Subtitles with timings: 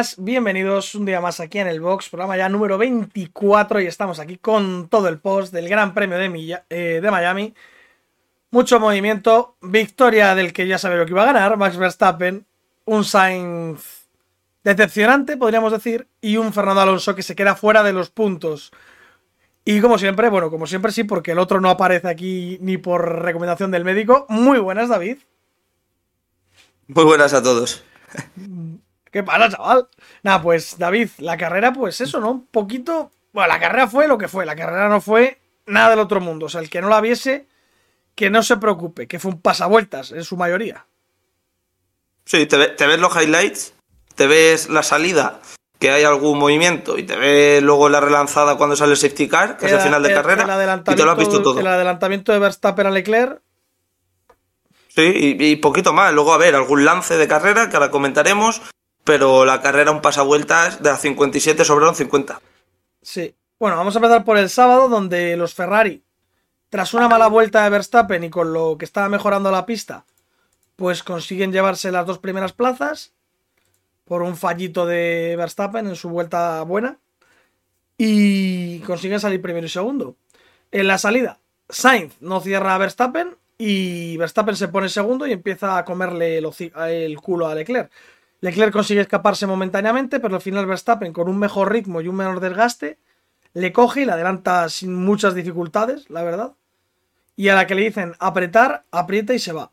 [0.00, 4.18] buenas, bienvenidos un día más aquí en el Box, programa ya número 24 y estamos
[4.18, 7.52] aquí con todo el post del Gran Premio de, eh, de Miami.
[8.50, 12.46] Mucho movimiento, victoria del que ya sabía lo que iba a ganar, Max Verstappen,
[12.86, 14.08] un Sainz
[14.64, 18.72] decepcionante, podríamos decir, y un Fernando Alonso que se queda fuera de los puntos.
[19.66, 23.22] Y como siempre, bueno, como siempre sí, porque el otro no aparece aquí ni por
[23.22, 24.24] recomendación del médico.
[24.30, 25.18] Muy buenas, David.
[26.86, 27.84] Muy buenas a todos.
[29.10, 29.88] ¿Qué pasa, chaval?
[30.22, 32.30] Nada, pues David, la carrera, pues eso, ¿no?
[32.30, 33.10] Un poquito.
[33.32, 34.46] Bueno, la carrera fue lo que fue.
[34.46, 36.46] La carrera no fue nada del otro mundo.
[36.46, 37.46] O sea, el que no la viese,
[38.14, 40.86] que no se preocupe, que fue un pasavueltas en su mayoría.
[42.24, 43.74] Sí, te, ves los highlights,
[44.14, 45.40] te ves la salida,
[45.80, 49.56] que hay algún movimiento, y te ves luego la relanzada cuando sale el safety car,
[49.56, 51.58] que es el final de carrera, y te lo has visto todo.
[51.58, 53.40] El adelantamiento de Verstappen a Leclerc.
[54.88, 56.12] Sí, y, y poquito más.
[56.12, 58.60] Luego, a ver, algún lance de carrera que ahora comentaremos
[59.04, 62.40] pero la carrera un pasavueltas de a 57 sobraron 50.
[63.02, 63.34] Sí.
[63.58, 66.02] Bueno, vamos a empezar por el sábado, donde los Ferrari,
[66.70, 70.04] tras una mala vuelta de Verstappen y con lo que estaba mejorando la pista,
[70.76, 73.12] pues consiguen llevarse las dos primeras plazas
[74.06, 76.98] por un fallito de Verstappen en su vuelta buena
[77.98, 80.16] y consiguen salir primero y segundo.
[80.70, 85.76] En la salida, Sainz no cierra a Verstappen y Verstappen se pone segundo y empieza
[85.76, 87.90] a comerle el culo a Leclerc.
[88.40, 92.40] Leclerc consigue escaparse momentáneamente, pero al final Verstappen, con un mejor ritmo y un menor
[92.40, 92.98] desgaste,
[93.52, 96.54] le coge y le adelanta sin muchas dificultades, la verdad.
[97.36, 99.72] Y a la que le dicen apretar, aprieta y se va.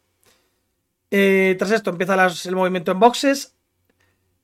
[1.12, 3.54] Eh, tras esto empieza el movimiento en boxes.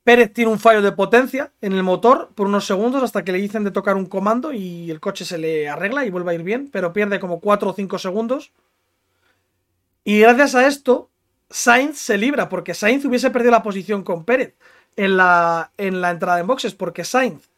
[0.04, 3.38] Pérez tiene un fallo de potencia en el motor por unos segundos hasta que le
[3.38, 6.44] dicen de tocar un comando y el coche se le arregla y vuelve a ir
[6.44, 8.52] bien, pero pierde como 4 o 5 segundos.
[10.04, 11.10] Y gracias a esto,
[11.54, 14.56] Sainz se libra, porque Sainz hubiese perdido la posición con Pérez
[14.96, 17.52] en la, en la entrada en boxes, porque Sainz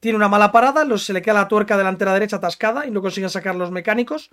[0.00, 3.28] tiene una mala parada, se le queda la tuerca delantera derecha atascada y no consiguen
[3.28, 4.30] sacar los mecánicos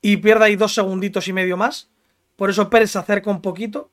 [0.00, 1.90] y pierde ahí dos segunditos y medio más.
[2.36, 3.90] Por eso Pérez se acerca un poquito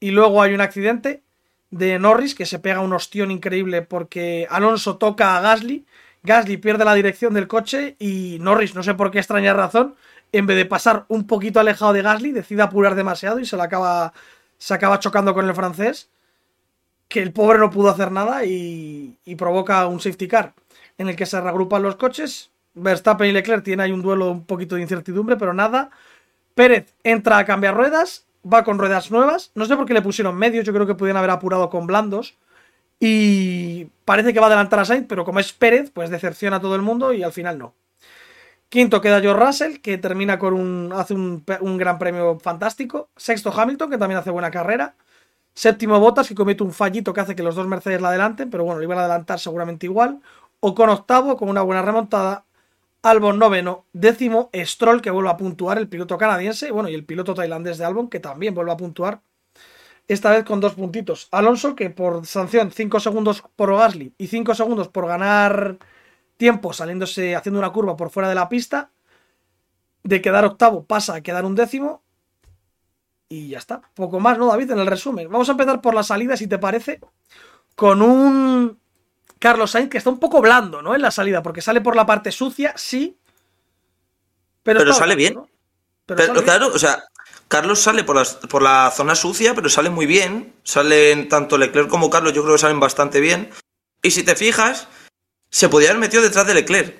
[0.00, 1.22] y luego hay un accidente
[1.70, 5.86] de Norris que se pega un ostión increíble porque Alonso toca a Gasly,
[6.24, 9.94] Gasly pierde la dirección del coche y Norris, no sé por qué extraña razón,
[10.32, 14.12] en vez de pasar un poquito alejado de Gasly, decide apurar demasiado y se, acaba,
[14.58, 16.10] se acaba chocando con el francés,
[17.08, 20.54] que el pobre no pudo hacer nada y, provoca un safety car
[20.98, 22.50] en el que se reagrupan los coches.
[22.74, 25.90] Verstappen y Leclerc tienen ahí un duelo un poquito de incertidumbre, pero nada.
[26.54, 29.50] Pérez entra a cambiar ruedas, va con ruedas nuevas.
[29.54, 32.36] No sé por qué le pusieron medios, yo creo que pudieran haber apurado con blandos.
[33.00, 36.60] Y parece que va a adelantar a Sainz, pero como es Pérez, pues decepciona a
[36.60, 37.74] todo el mundo y al final no.
[38.68, 40.92] Quinto queda George Russell, que termina con un.
[40.92, 41.42] hace un,
[41.78, 43.08] gran premio fantástico.
[43.16, 44.94] Sexto Hamilton, que también hace buena carrera.
[45.54, 48.64] Séptimo Bottas, que comete un fallito que hace que los dos Mercedes la adelanten, pero
[48.64, 50.20] bueno, lo iban a adelantar seguramente igual.
[50.60, 52.44] O con octavo, con una buena remontada.
[53.02, 53.86] Albon noveno.
[53.92, 56.70] Décimo, Stroll, que vuelve a puntuar, el piloto canadiense.
[56.70, 59.20] Bueno, y el piloto tailandés de Albon, que también vuelve a puntuar.
[60.08, 61.28] Esta vez con dos puntitos.
[61.30, 65.78] Alonso, que por sanción 5 segundos por Gasly y 5 segundos por ganar
[66.38, 68.90] tiempo saliéndose, haciendo una curva por fuera de la pista.
[70.02, 72.02] De quedar octavo pasa a quedar un décimo.
[73.28, 73.82] Y ya está.
[73.92, 74.70] Poco más, ¿no, David?
[74.70, 75.28] En el resumen.
[75.30, 77.00] Vamos a empezar por la salida, si te parece.
[77.74, 78.78] Con un
[79.38, 80.94] Carlos Sainz que está un poco blando, ¿no?
[80.94, 83.18] En la salida, porque sale por la parte sucia, sí.
[84.62, 85.38] Pero, sale bien.
[86.06, 87.04] Pero, claro, o sea,
[87.48, 90.54] Carlos sale por, por la zona sucia, pero sale muy bien.
[90.62, 93.50] Salen tanto Leclerc como Carlos, yo creo que salen bastante bien.
[94.02, 94.88] Y si te fijas,
[95.50, 96.96] se podía haber metido detrás de Leclerc.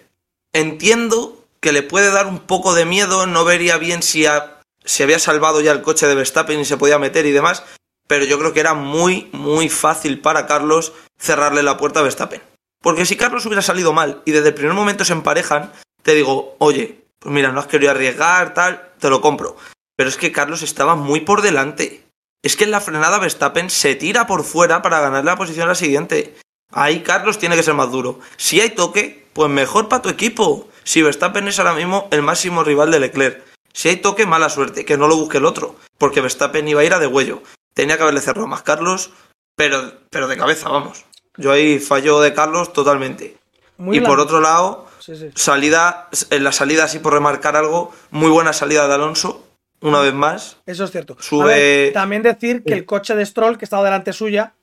[0.53, 5.61] Entiendo que le puede dar un poco de miedo, no vería bien si, había salvado
[5.61, 7.65] ya el coche de Verstappen y se podía meter y demás,
[8.07, 12.43] pero yo creo que era muy, muy fácil para Carlos cerrarle la puerta a Verstappen.
[12.81, 15.73] Porque si Carlos hubiera salido mal y desde el primer momento se emparejan,
[16.03, 19.57] te digo, oye, pues mira, no has querido arriesgar, tal, te lo compro.
[19.97, 22.05] Pero es que Carlos estaba muy por delante.
[22.43, 25.71] Es que en la frenada Verstappen se tira por fuera para ganar la posición a
[25.71, 26.37] la siguiente.
[26.73, 28.21] Ahí Carlos tiene que ser más duro.
[28.37, 30.69] Si hay toque, pues mejor para tu equipo.
[30.85, 33.43] Si Verstappen es ahora mismo el máximo rival de Leclerc.
[33.73, 36.85] Si hay toque, mala suerte, que no lo busque el otro, porque Verstappen iba a
[36.85, 37.43] ir a de huello.
[37.75, 39.11] Tenía que haberle cerrado más Carlos,
[39.55, 41.05] pero, pero de cabeza, vamos.
[41.37, 43.37] Yo ahí fallo de Carlos totalmente.
[43.79, 44.89] y por otro lado,
[45.35, 49.47] salida, en la salida, así por remarcar algo, muy buena salida de Alonso,
[49.81, 50.57] una vez más.
[50.67, 51.17] Eso es cierto.
[51.21, 51.93] Sube...
[51.93, 54.55] también decir que el coche de Stroll, que estaba delante suya,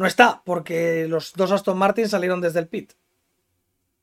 [0.00, 2.94] no está, porque los dos Aston Martin salieron desde el pit.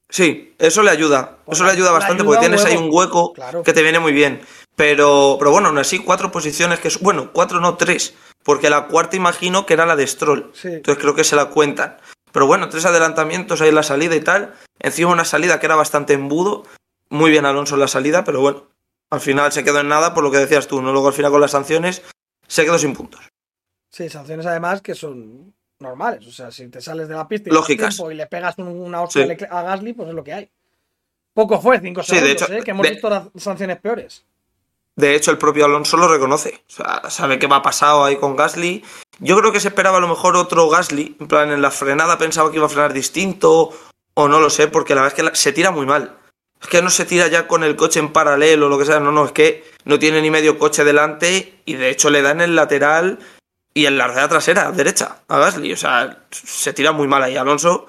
[0.08, 1.40] Sí, eso le ayuda.
[1.48, 3.34] eso le ayuda bastante porque tienes ahí un hueco
[3.66, 4.40] que te viene muy bien.
[4.76, 7.00] Pero, pero bueno, aún así, cuatro posiciones que es.
[7.00, 8.14] Bueno, cuatro no, tres.
[8.44, 10.52] Porque la cuarta imagino que era la de Stroll.
[10.64, 11.98] Entonces creo que se la cuentan.
[12.32, 14.54] Pero bueno, tres adelantamientos ahí en la salida y tal.
[14.78, 16.64] Encima una salida que era bastante embudo.
[17.10, 18.68] Muy bien Alonso en la salida, pero bueno,
[19.10, 20.92] al final se quedó en nada por lo que decías tú, ¿no?
[20.92, 22.04] Luego al final con las sanciones
[22.48, 23.22] se quedó sin puntos.
[23.90, 26.26] Sí, sanciones además que son normales.
[26.28, 29.62] O sea, si te sales de la pista y, y le pegas una hostia a
[29.62, 30.50] Gasly, pues es lo que hay.
[31.34, 32.64] Poco fue, cinco segundos, de hecho, ¿eh?
[32.64, 34.26] que hemos visto las sanciones peores.
[34.96, 36.64] De hecho, el propio Alonso lo reconoce.
[36.68, 38.84] O sea, sabe qué va pasado ahí con Gasly.
[39.20, 41.16] Yo creo que se esperaba a lo mejor otro Gasly.
[41.20, 43.72] En plan, en la frenada pensaba que iba a frenar distinto.
[44.16, 46.18] O no lo sé, porque la verdad es que se tira muy mal.
[46.60, 49.00] Es que no se tira ya con el coche en paralelo o lo que sea.
[49.00, 51.62] No, no, es que no tiene ni medio coche delante.
[51.66, 53.20] Y de hecho le da en el lateral
[53.78, 55.72] y en la rueda trasera, derecha, a Gasly.
[55.72, 57.86] O sea, se tira muy mal ahí Alonso.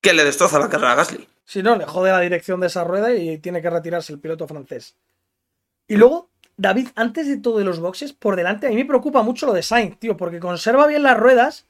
[0.00, 1.28] Que le destroza la carrera a Gasly.
[1.44, 4.48] Si no, le jode la dirección de esa rueda y tiene que retirarse el piloto
[4.48, 4.96] francés.
[5.86, 9.22] Y luego, David, antes de todo de los boxes, por delante, a mí me preocupa
[9.22, 11.66] mucho lo de Sainz, tío, porque conserva bien las ruedas,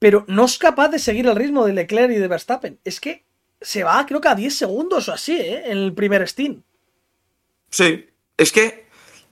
[0.00, 2.80] pero no es capaz de seguir el ritmo de Leclerc y de Verstappen.
[2.82, 3.22] Es que
[3.60, 5.70] se va, creo que a 10 segundos o así, ¿eh?
[5.70, 6.64] En el primer Steam.
[7.70, 8.86] Sí, es que,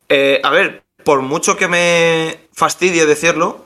[0.09, 3.65] eh, a ver, por mucho que me fastidie decirlo,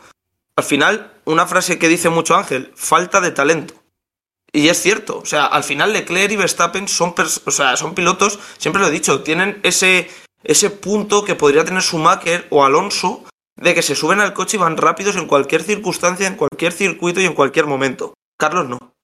[0.56, 3.74] al final, una frase que dice mucho Ángel, falta de talento.
[4.52, 7.12] Y es cierto, o sea, al final Leclerc y Verstappen son,
[7.44, 10.08] o sea, son pilotos, siempre lo he dicho, tienen ese,
[10.44, 13.24] ese punto que podría tener Schumacher o Alonso
[13.56, 17.20] de que se suben al coche y van rápidos en cualquier circunstancia, en cualquier circuito
[17.20, 18.14] y en cualquier momento.
[18.38, 18.94] Carlos no.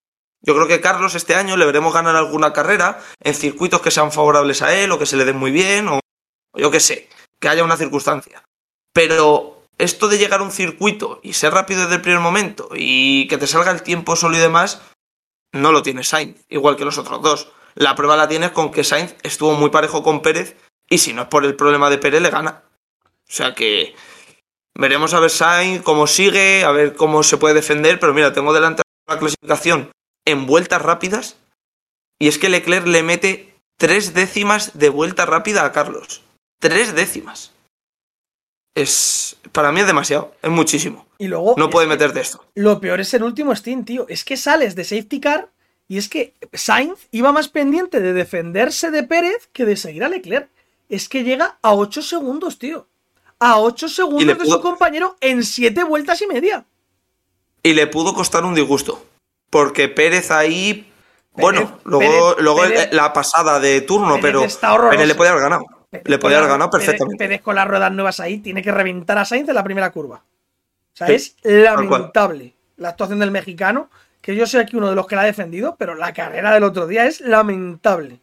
[0.43, 4.13] Yo creo que Carlos este año le veremos ganar alguna carrera en circuitos que sean
[4.13, 6.01] favorables a él o que se le den muy bien o
[6.55, 7.09] yo qué sé,
[7.41, 8.45] que haya una circunstancia.
[8.93, 13.27] Pero esto de llegar a un circuito y ser rápido desde el primer momento y
[13.29, 14.83] que te salga el tiempo solo y demás,
[15.53, 17.53] no lo tiene Sainz, igual que los otros dos.
[17.75, 20.57] La prueba la tienes con que Sainz estuvo muy parejo con Pérez
[20.89, 22.63] y si no es por el problema de Pérez le gana.
[23.05, 23.95] O sea que
[24.75, 28.53] veremos a ver Sainz cómo sigue, a ver cómo se puede defender, pero mira, tengo
[28.53, 29.91] delante la clasificación
[30.25, 31.37] en vueltas rápidas
[32.19, 36.23] y es que Leclerc le mete tres décimas de vuelta rápida a Carlos.
[36.61, 37.53] Tres décimas.
[38.75, 39.37] Es.
[39.51, 41.07] Para mí es demasiado, es muchísimo.
[41.19, 41.55] Y luego.
[41.57, 42.45] No puede meterte esto.
[42.55, 44.07] Lo peor es el último Steam, tío.
[44.09, 45.51] Es que sales de safety car
[45.89, 50.09] y es que Sainz iba más pendiente de defenderse de Pérez que de seguir a
[50.09, 50.49] Leclerc.
[50.89, 52.87] Es que llega a 8 segundos, tío.
[53.39, 56.65] A 8 segundos de su compañero en 7 vueltas y media.
[57.63, 59.05] Y le pudo costar un disgusto.
[59.49, 60.93] Porque Pérez ahí.
[61.33, 64.43] bueno, luego, luego la pasada de turno, pero
[64.91, 65.80] Pérez le podía haber ganado.
[65.91, 67.25] Le podía haber ganado perfectamente.
[67.25, 70.23] Pérez, con las ruedas nuevas ahí tiene que reventar a Sainz en la primera curva.
[70.93, 73.91] O sea, es lamentable la actuación del mexicano,
[74.21, 76.65] que yo soy aquí uno de los que la ha defendido, pero la carrera del
[76.65, 78.21] otro día es lamentable.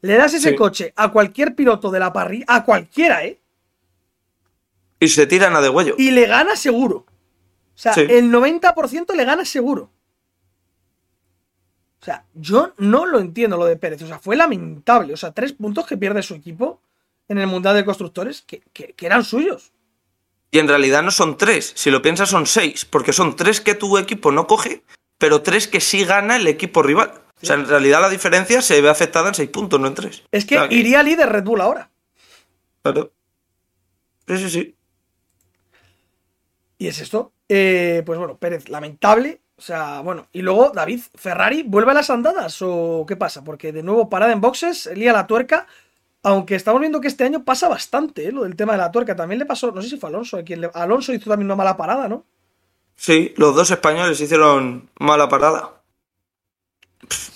[0.00, 3.38] Le das ese coche a cualquier piloto de la parrilla, a cualquiera, ¿eh?
[4.98, 5.94] Y se tiran a de huello.
[5.98, 7.06] Y le gana seguro.
[7.74, 9.90] O sea, el 90% le gana seguro.
[12.00, 14.02] O sea, yo no lo entiendo lo de Pérez.
[14.02, 15.14] O sea, fue lamentable.
[15.14, 16.80] O sea, tres puntos que pierde su equipo
[17.32, 18.62] en el Mundial de Constructores que,
[19.00, 19.72] eran suyos.
[20.50, 23.74] Y en realidad no son tres, si lo piensas son seis, porque son tres que
[23.74, 24.82] tu equipo no coge,
[25.16, 27.14] pero tres que sí gana el equipo rival.
[27.42, 30.22] O sea, en realidad la diferencia se ve afectada en seis puntos, no en tres.
[30.30, 31.90] Es que iría líder Red Bull ahora.
[32.82, 33.12] Claro.
[34.28, 34.76] Sí, sí, sí.
[36.78, 37.32] Y es esto.
[37.48, 39.40] Eh, pues bueno, Pérez, lamentable.
[39.56, 43.42] O sea, bueno, y luego David, ¿Ferrari vuelve a las andadas o qué pasa?
[43.42, 45.66] Porque de nuevo parada en boxes, lía la tuerca.
[46.24, 48.32] Aunque estamos viendo que este año pasa bastante, ¿eh?
[48.32, 49.16] lo del tema de la tuerca.
[49.16, 51.76] También le pasó, no sé si fue Alonso, a quien Alonso hizo también una mala
[51.76, 52.24] parada, ¿no?
[52.94, 55.82] Sí, los dos españoles hicieron mala parada.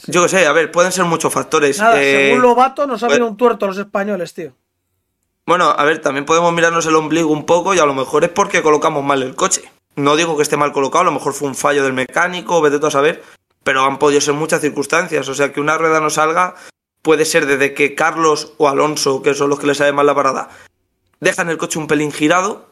[0.07, 1.81] Yo qué sé, a ver, pueden ser muchos factores.
[1.81, 4.53] Nada, eh, según Lobato nos ha un tuerto los españoles, tío.
[5.45, 8.31] Bueno, a ver, también podemos mirarnos el ombligo un poco y a lo mejor es
[8.31, 9.63] porque colocamos mal el coche.
[9.97, 12.79] No digo que esté mal colocado, a lo mejor fue un fallo del mecánico, vete
[12.79, 13.23] tú a saber,
[13.65, 15.29] pero han podido ser muchas circunstancias.
[15.29, 16.55] O sea, que una rueda no salga
[17.07, 20.15] puede ser desde que Carlos o Alonso, que son los que le saben mal la
[20.17, 20.49] parada,
[21.21, 22.67] dejan el coche un pelín girado,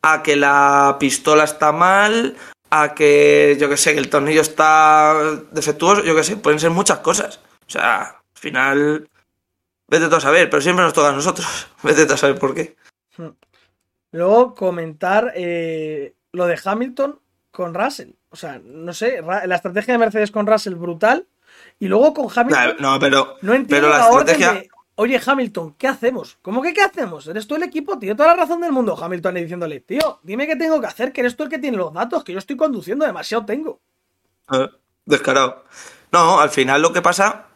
[0.00, 2.34] a que la pistola está mal,
[2.70, 6.70] a que, yo que sé, que el tornillo está defectuoso, yo que sé, pueden ser
[6.70, 7.40] muchas cosas.
[7.66, 9.06] O sea, al final,
[9.86, 11.68] vete a saber, pero siempre nos toca a nosotros.
[11.82, 12.76] Vete a saber por qué.
[13.18, 13.36] Hmm.
[14.12, 18.12] Luego comentar eh, lo de Hamilton con Russell.
[18.30, 21.28] O sea, no sé, la estrategia de Mercedes con Russell brutal,
[21.78, 22.76] y luego con Hamilton.
[22.80, 23.36] No, pero.
[23.42, 24.68] No entiendo la, orden de.
[24.96, 26.38] Oye, Hamilton, ¿qué hacemos?
[26.40, 27.26] ¿Cómo que qué hacemos?
[27.26, 28.96] Eres tú el equipo, tío, toda la razón del mundo.
[28.96, 31.92] Hamilton diciéndole, tío, dime qué tengo que hacer, que eres tú el que tiene los
[31.92, 33.80] datos, que yo estoy conduciendo, demasiado tengo.
[34.52, 34.68] Eh,
[35.04, 35.64] descarado.
[36.12, 37.46] No, al final lo que pasa,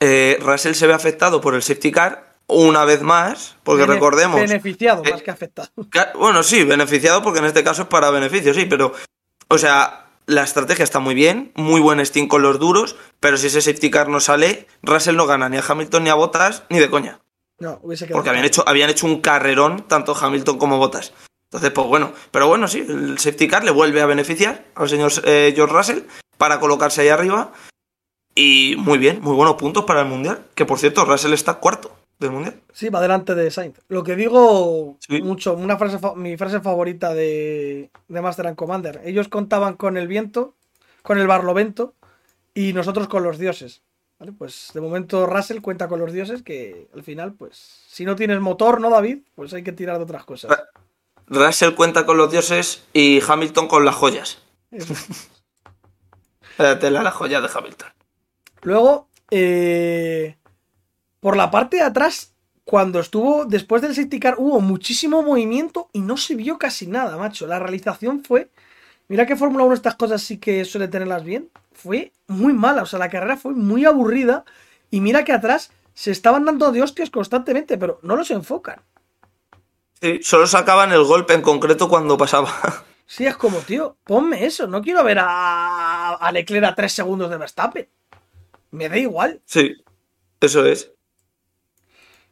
[0.00, 4.40] eh, Russell se ve afectado por el safety car, una vez más, porque recordemos.
[4.40, 5.68] Beneficiado más que afectado.
[6.14, 8.92] Bueno, sí, beneficiado porque en este caso es para beneficio, sí, pero.
[9.48, 13.48] O sea, la estrategia está muy bien, muy buen Steam con los duros, pero si
[13.48, 16.78] ese safety car no sale, Russell no gana ni a Hamilton ni a Bottas, ni
[16.78, 17.20] de coña.
[17.58, 21.12] No, hubiese Porque habían hecho, habían hecho un carrerón tanto Hamilton como Bottas.
[21.44, 25.12] Entonces, pues bueno, pero bueno, sí, el safety car le vuelve a beneficiar al señor
[25.24, 26.00] eh, George Russell
[26.36, 27.52] para colocarse ahí arriba.
[28.34, 30.46] Y muy bien, muy buenos puntos para el Mundial.
[30.56, 32.60] Que por cierto, Russell está cuarto del Mundial.
[32.72, 33.80] Sí, va delante de Sainz.
[33.88, 39.00] Lo que digo mucho, una frase, mi frase favorita de, de Master and Commander.
[39.04, 40.54] Ellos contaban con el viento,
[41.02, 41.94] con el barlovento,
[42.54, 43.82] y nosotros con los dioses.
[44.38, 48.40] Pues de momento Russell cuenta con los dioses que al final, pues, si no tienes
[48.40, 49.18] motor, ¿no, David?
[49.34, 50.56] Pues hay que tirar de otras cosas.
[51.26, 54.38] Russell cuenta con los dioses y Hamilton con las joyas.
[56.58, 57.88] la tela, la joya de Hamilton.
[58.62, 60.36] Luego, eh,
[61.24, 62.34] por la parte de atrás,
[62.66, 67.16] cuando estuvo después del safety car, hubo muchísimo movimiento y no se vio casi nada,
[67.16, 67.46] macho.
[67.46, 68.50] La realización fue.
[69.08, 71.48] Mira que Fórmula 1 estas cosas sí que suele tenerlas bien.
[71.72, 74.44] Fue muy mala, o sea, la carrera fue muy aburrida.
[74.90, 78.82] Y mira que atrás se estaban dando de hostias constantemente, pero no los enfocan.
[80.02, 82.52] Sí, solo sacaban el golpe en concreto cuando pasaba.
[83.06, 84.66] Sí, es como, tío, ponme eso.
[84.66, 87.88] No quiero ver a, a Leclerc a tres segundos de Verstappen.
[88.72, 89.42] Me da igual.
[89.44, 89.74] Sí,
[90.40, 90.94] eso es.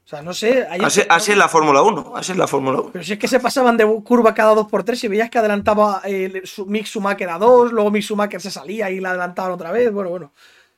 [0.05, 0.67] O sea, no sé.
[0.67, 2.13] Así, así, es la Fórmula 1.
[2.17, 2.91] Así es la Fórmula 1.
[2.93, 6.43] Pero si es que se pasaban de curva cada 2x3 y veías que adelantaba el
[6.67, 9.93] Mick Schumacher a 2, luego Mick Schumacher se salía y la adelantaban otra vez.
[9.93, 10.33] Bueno, bueno.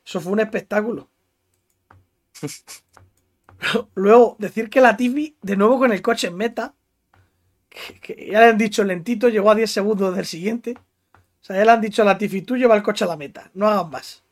[0.05, 1.09] Eso fue un espectáculo.
[3.95, 6.75] luego, decir que la Tiffy, de nuevo con el coche en meta,
[7.69, 10.75] que, ya le han dicho lentito, llegó a 10 segundos del siguiente.
[11.13, 13.17] O sea, ya le han dicho a la Tiffy, tú lleva el coche a la
[13.17, 14.23] meta, no hagas más.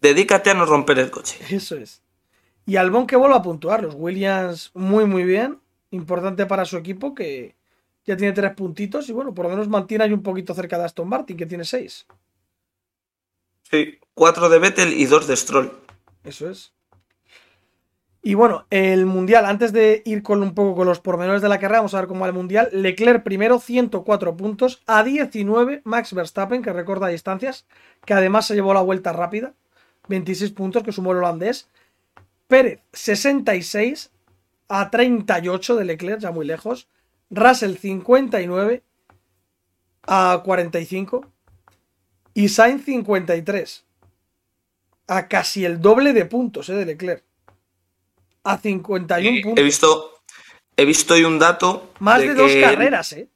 [0.00, 1.38] Dedícate a no romper el coche.
[1.50, 2.02] Eso es.
[2.68, 3.82] Y Albon que vuelva a puntuar.
[3.82, 5.58] Los Williams muy, muy bien.
[5.90, 7.56] Importante para su equipo que
[8.04, 10.84] ya tiene tres puntitos y bueno, por lo menos mantiene ahí un poquito cerca de
[10.84, 12.06] Aston Martin, que tiene seis.
[13.62, 15.72] Sí, cuatro de Vettel y dos de Stroll.
[16.24, 16.74] Eso es.
[18.20, 21.58] Y bueno, el Mundial, antes de ir con un poco con los pormenores de la
[21.58, 22.68] carrera, vamos a ver cómo va el Mundial.
[22.72, 27.64] Leclerc primero, 104 puntos, a 19 Max Verstappen, que recorta distancias,
[28.04, 29.54] que además se llevó la vuelta rápida,
[30.08, 31.70] 26 puntos, que sumó el holandés.
[32.48, 34.10] Pérez, 66
[34.68, 36.88] a 38 de Leclerc, ya muy lejos.
[37.30, 38.82] Russell, 59
[40.02, 41.30] a 45.
[42.34, 43.84] Y Sainz, 53
[45.08, 47.24] a casi el doble de puntos eh, de Leclerc.
[48.44, 49.60] A 51 puntos.
[49.60, 50.22] He visto,
[50.76, 51.92] he visto hoy un dato.
[51.98, 53.28] Más de, dos carreras, ¿eh?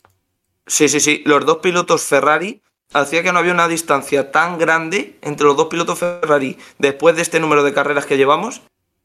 [0.67, 1.23] Sí, sí, sí.
[1.27, 5.67] Los dos pilotos Ferrari hacía que no había una distancia tan grande entre los dos
[5.67, 8.63] pilotos Ferrari después de este número de carreras que llevamos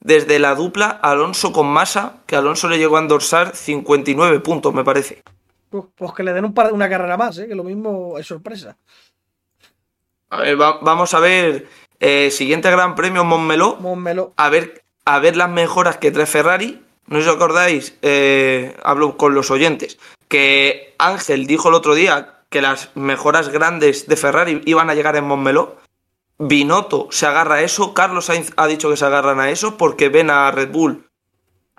[0.07, 4.85] desde la dupla Alonso con Massa, que Alonso le llegó a endorsar 59 puntos, me
[4.85, 5.21] parece.
[5.69, 7.47] Pues, pues que le den un par, una carrera más, ¿eh?
[7.47, 8.77] que lo mismo es sorpresa.
[10.29, 11.67] vamos a ver,
[11.99, 13.75] eh, siguiente Gran Premio Montmeló.
[13.81, 14.33] Montmeló.
[14.37, 16.81] A ver, a ver las mejoras que trae Ferrari.
[17.07, 19.97] No os acordáis, eh, hablo con los oyentes,
[20.29, 25.17] que Ángel dijo el otro día que las mejoras grandes de Ferrari iban a llegar
[25.17, 25.75] en Montmeló.
[26.39, 30.09] Binotto se agarra a eso, Carlos Sainz ha dicho que se agarran a eso porque
[30.09, 31.07] ven a Red Bull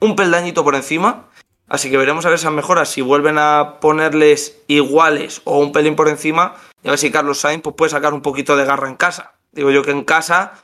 [0.01, 1.27] un peldañito por encima.
[1.69, 5.97] Así que veremos a ver esas mejoras si vuelven a ponerles iguales o un pelín
[5.97, 6.55] por encima.
[6.83, 9.35] Y a ver si Carlos Sainz pues, puede sacar un poquito de garra en casa.
[9.53, 10.55] Digo yo que en casa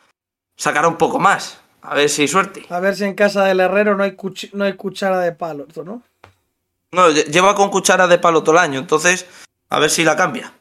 [0.57, 1.61] sacará un poco más.
[1.83, 2.65] A ver si hay suerte.
[2.71, 4.17] A ver si en casa del herrero no hay,
[4.55, 6.03] no hay cuchara de palo, ¿no?
[6.93, 8.79] No, lleva con cuchara de palo todo el año.
[8.79, 9.27] Entonces,
[9.69, 10.55] a ver si la cambia.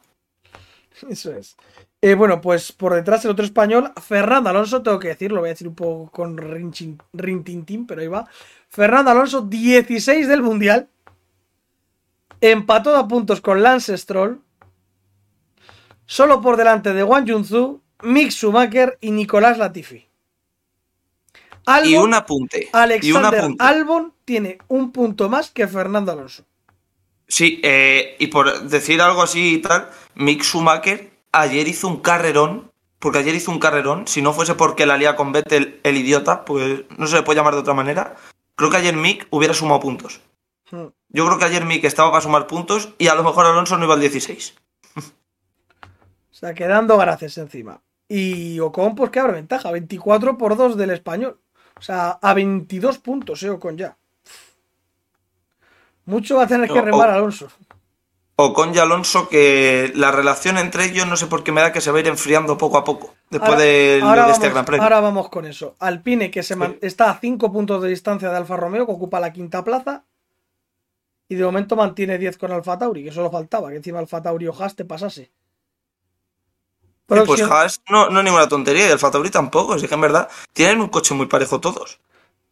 [1.08, 1.56] Eso es.
[2.06, 5.52] Eh, bueno, pues por detrás el otro español, Fernando Alonso, tengo que decirlo, voy a
[5.52, 8.28] decir un poco con rintintín, pero ahí va.
[8.68, 10.90] Fernando Alonso, 16 del Mundial.
[12.42, 14.42] Empató a puntos con Lance Stroll.
[16.04, 20.06] Solo por delante de Wang Junzu, Mick Schumacher y Nicolás Latifi.
[21.84, 22.68] y un apunte.
[22.74, 26.44] Alexander Albon tiene un punto más que Fernando Alonso.
[27.26, 32.72] Sí, eh, y por decir algo así y tal, Mick Schumacher ayer hizo un carrerón,
[32.98, 36.44] porque ayer hizo un carrerón, si no fuese porque la lía con Vettel el idiota,
[36.44, 38.14] pues no se le puede llamar de otra manera,
[38.54, 40.20] creo que ayer Mick hubiera sumado puntos.
[40.70, 40.86] Hmm.
[41.08, 43.84] Yo creo que ayer Mick estaba para sumar puntos y a lo mejor Alonso no
[43.84, 44.54] iba al 16.
[46.30, 47.80] O sea, quedando gracias encima.
[48.08, 51.38] Y Ocon, pues que abre ventaja, 24 por 2 del español.
[51.78, 53.96] O sea, a 22 puntos, eh, Ocon ya.
[56.06, 57.48] Mucho va a tener que remar Alonso.
[58.36, 61.80] Ocon y Alonso que la relación entre ellos no sé por qué me da que
[61.80, 63.98] se va a ir enfriando poco a poco después de,
[64.30, 64.82] este Gran Premio.
[64.82, 65.76] Ahora vamos con eso.
[65.78, 69.32] Alpine que se está a 5 puntos de distancia de Alfa Romeo que ocupa la
[69.32, 70.04] quinta plaza
[71.28, 74.48] y de momento mantiene 10 con Alfa Tauri, que solo faltaba que encima Alfa Tauri
[74.48, 75.30] o Haas te pasase.
[77.06, 80.28] pues Haas no, no es ninguna tontería y Alfa Tauri tampoco, es que en verdad
[80.52, 82.00] tienen un coche muy parejo todos.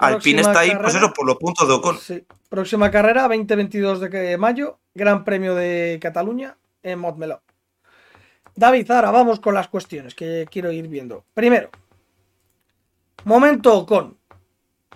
[0.06, 1.98] Alpine está ahí, pues eso, por los puntos de Ocon.
[1.98, 2.24] Sí.
[2.48, 7.42] Próxima carrera, 20-22 de mayo, Gran Premio de Cataluña en Montmeló.
[8.54, 11.24] David, ahora vamos con las cuestiones que quiero ir viendo.
[11.34, 11.70] Primero,
[13.24, 14.18] momento Ocon.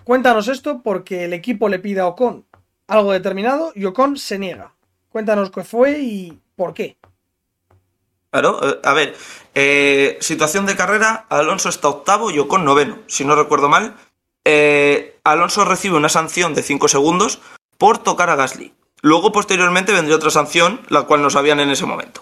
[0.03, 2.45] Cuéntanos esto porque el equipo le pide a Ocon
[2.87, 4.73] algo determinado y Ocon se niega.
[5.09, 6.97] Cuéntanos qué fue y por qué.
[8.29, 9.15] Claro, eh, a ver,
[9.55, 13.95] eh, situación de carrera, Alonso está octavo y Ocon noveno, si no recuerdo mal.
[14.49, 17.41] Eh, Alonso recibe una sanción de 5 segundos
[17.77, 18.73] por tocar a Gasly.
[19.01, 22.21] Luego, posteriormente, vendría otra sanción, la cual no sabían en ese momento.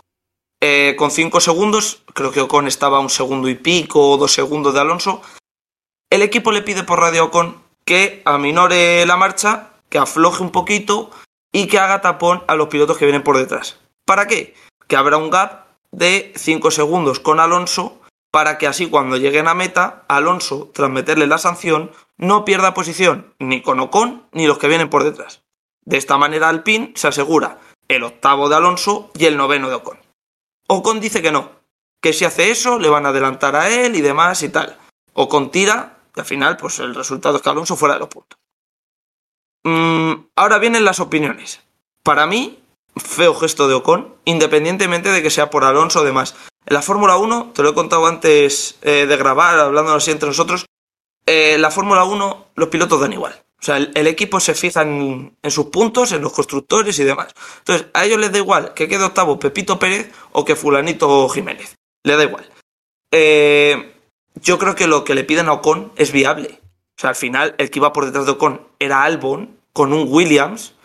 [0.59, 4.73] Eh, con 5 segundos, creo que Ocon estaba un segundo y pico o dos segundos
[4.73, 5.21] de Alonso.
[6.09, 10.51] El equipo le pide por radio a Ocon que aminore la marcha, que afloje un
[10.51, 11.11] poquito
[11.53, 13.77] y que haga tapón a los pilotos que vienen por detrás.
[14.03, 14.55] ¿Para qué?
[14.87, 18.01] Que habrá un gap de 5 segundos con Alonso
[18.31, 23.33] para que así cuando lleguen a meta, Alonso, tras meterle la sanción, no pierda posición
[23.39, 25.43] ni con Ocon ni los que vienen por detrás.
[25.83, 29.99] De esta manera Alpine se asegura el octavo de Alonso y el noveno de Ocon.
[30.67, 31.51] Ocon dice que no,
[32.01, 34.77] que si hace eso le van a adelantar a él y demás y tal.
[35.13, 38.39] Ocon tira y al final pues el resultado es que Alonso fuera de los puntos.
[39.63, 41.61] Mm, ahora vienen las opiniones.
[42.03, 42.59] Para mí,
[42.95, 46.35] feo gesto de Ocon, independientemente de que sea por Alonso o demás.
[46.65, 50.29] En la Fórmula 1, te lo he contado antes eh, de grabar, hablando así entre
[50.29, 50.65] nosotros,
[51.25, 53.41] en la Fórmula 1 los pilotos dan igual.
[53.59, 57.33] O sea, el, equipo se fija en, sus puntos, en los constructores y demás.
[57.59, 61.75] Entonces, a ellos les da igual que quede octavo Pepito Pérez o que fulanito Jiménez.
[62.03, 62.47] Le da igual.
[63.11, 63.93] Eh,
[64.35, 66.59] yo creo que lo que le piden a Ocon es viable.
[66.97, 70.07] O sea, al final, el que iba por detrás de Ocon era Albon con un
[70.09, 70.75] Williams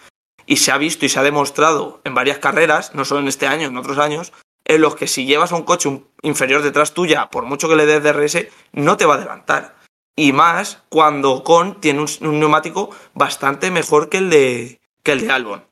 [0.46, 3.46] y se ha visto y se ha demostrado en varias carreras, no solo en este
[3.46, 4.32] año, en otros años,
[4.64, 8.02] en los que si llevas un coche inferior detrás tuya, por mucho que le des
[8.02, 9.79] DRS, no te va a adelantar.
[10.16, 15.32] Y más cuando Con tiene un, neumático bastante mejor que el de, que el de
[15.32, 15.64] Albon.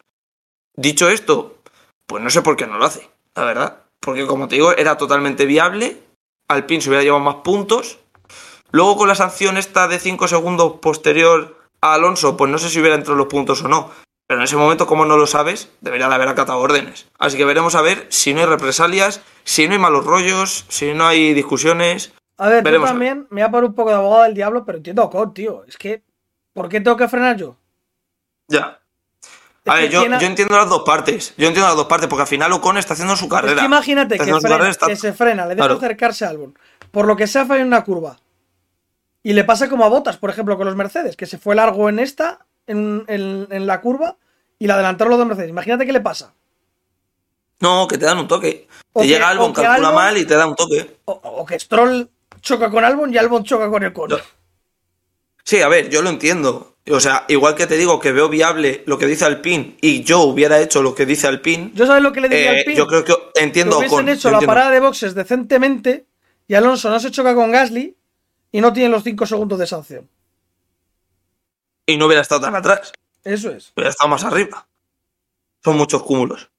[0.74, 1.58] Dicho esto,
[2.06, 3.82] pues no sé por qué no lo hace, la verdad.
[4.00, 6.02] Porque como te digo, era totalmente viable.
[6.48, 7.98] Alpine se hubiera llevado más puntos.
[8.70, 12.80] Luego con la sanción esta de 5 segundos posterior a Alonso, pues no sé si
[12.80, 13.90] hubiera entrado los puntos o no.
[14.28, 17.08] Pero en ese momento, como no lo sabes, debería de haber acatado órdenes.
[17.18, 20.92] Así que veremos a ver si no hay represalias, si no hay malos rollos, si
[20.92, 22.12] no hay discusiones.
[22.38, 24.78] A ver, yo también me voy a poner un poco de abogado del diablo, pero
[24.78, 25.64] entiendo a Ocon, tío.
[25.64, 26.04] Es que,
[26.52, 27.56] ¿por qué tengo que frenar yo?
[28.46, 28.78] Ya.
[29.66, 31.34] A ver, yo, entiendo las dos partes.
[31.36, 33.54] Yo entiendo las dos partes, porque al final Ocon está haciendo su carrera.
[33.54, 36.56] Es que imagínate que, se frena, le deja acercarse a Albon.
[36.90, 38.18] Por lo que sea, falla en una curva.
[39.22, 41.88] Y le pasa como a Botas, por ejemplo, con los Mercedes, que se fue largo
[41.88, 44.16] en esta en, la curva
[44.58, 45.50] y la adelantaron los dos Mercedes.
[45.50, 46.32] Imagínate qué le pasa.
[47.60, 48.68] No, que te dan un toque.
[48.94, 50.98] te llega Albon, calcula mal y te da un toque.
[51.04, 52.08] O, que Stroll
[52.40, 54.16] choca con Albon y Albon choca con el cono.
[55.44, 56.76] Sí, a ver, yo lo entiendo.
[56.90, 60.20] O sea, igual que te digo que veo viable lo que dice Alpine y yo
[60.22, 61.72] hubiera hecho lo que dice Alpine.
[61.74, 62.76] ¿Yo sabes lo que le diría eh, Alpine?
[62.76, 66.06] Yo creo que entiendo que hubiesen hecho la parada de boxes decentemente
[66.46, 67.96] y Alonso no se choca con Gasly
[68.52, 70.08] y no tiene los 5 segundos de sanción
[71.88, 72.92] y no hubiera estado tan atrás.
[73.24, 73.72] Eso es.
[73.74, 74.68] Hubiera estado más arriba.
[75.64, 76.50] Son muchos cúmulos.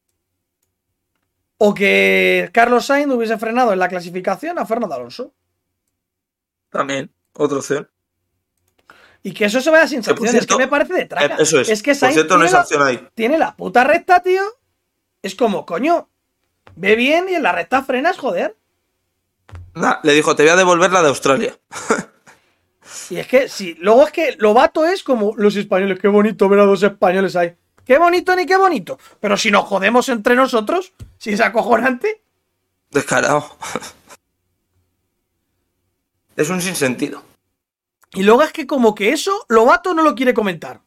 [1.60, 5.34] O que Carlos Sainz hubiese frenado en la clasificación a Fernando Alonso.
[6.70, 7.90] También, otra opción.
[9.22, 10.36] Y que eso se vaya sin sanción.
[10.36, 11.36] es que me parece de traca.
[11.36, 11.70] Eh, eso es.
[11.70, 13.08] Es que Sainz no tiene, la, ahí.
[13.14, 14.44] tiene la puta recta, tío.
[15.22, 16.10] Es como, coño,
[16.76, 18.56] ve bien y en la recta frenas, joder.
[19.76, 21.58] Nah, le dijo, te voy a devolver la de Australia.
[23.10, 26.50] Y es que, sí, luego es que lo vato es como los españoles, qué bonito
[26.50, 27.56] ver a dos españoles ahí.
[27.86, 29.00] Qué bonito ni qué bonito.
[29.20, 32.22] Pero si nos jodemos entre nosotros, si es acojonante.
[32.92, 33.46] Descarado.
[36.39, 37.21] Es un sinsentido.
[38.13, 40.82] Y luego es que como que eso, Lobato no lo quiere comentar.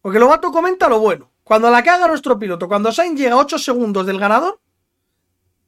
[0.00, 1.30] Porque Lobato comenta lo bueno.
[1.44, 4.60] Cuando la caga nuestro piloto, cuando Sainz llega a 8 segundos del ganador,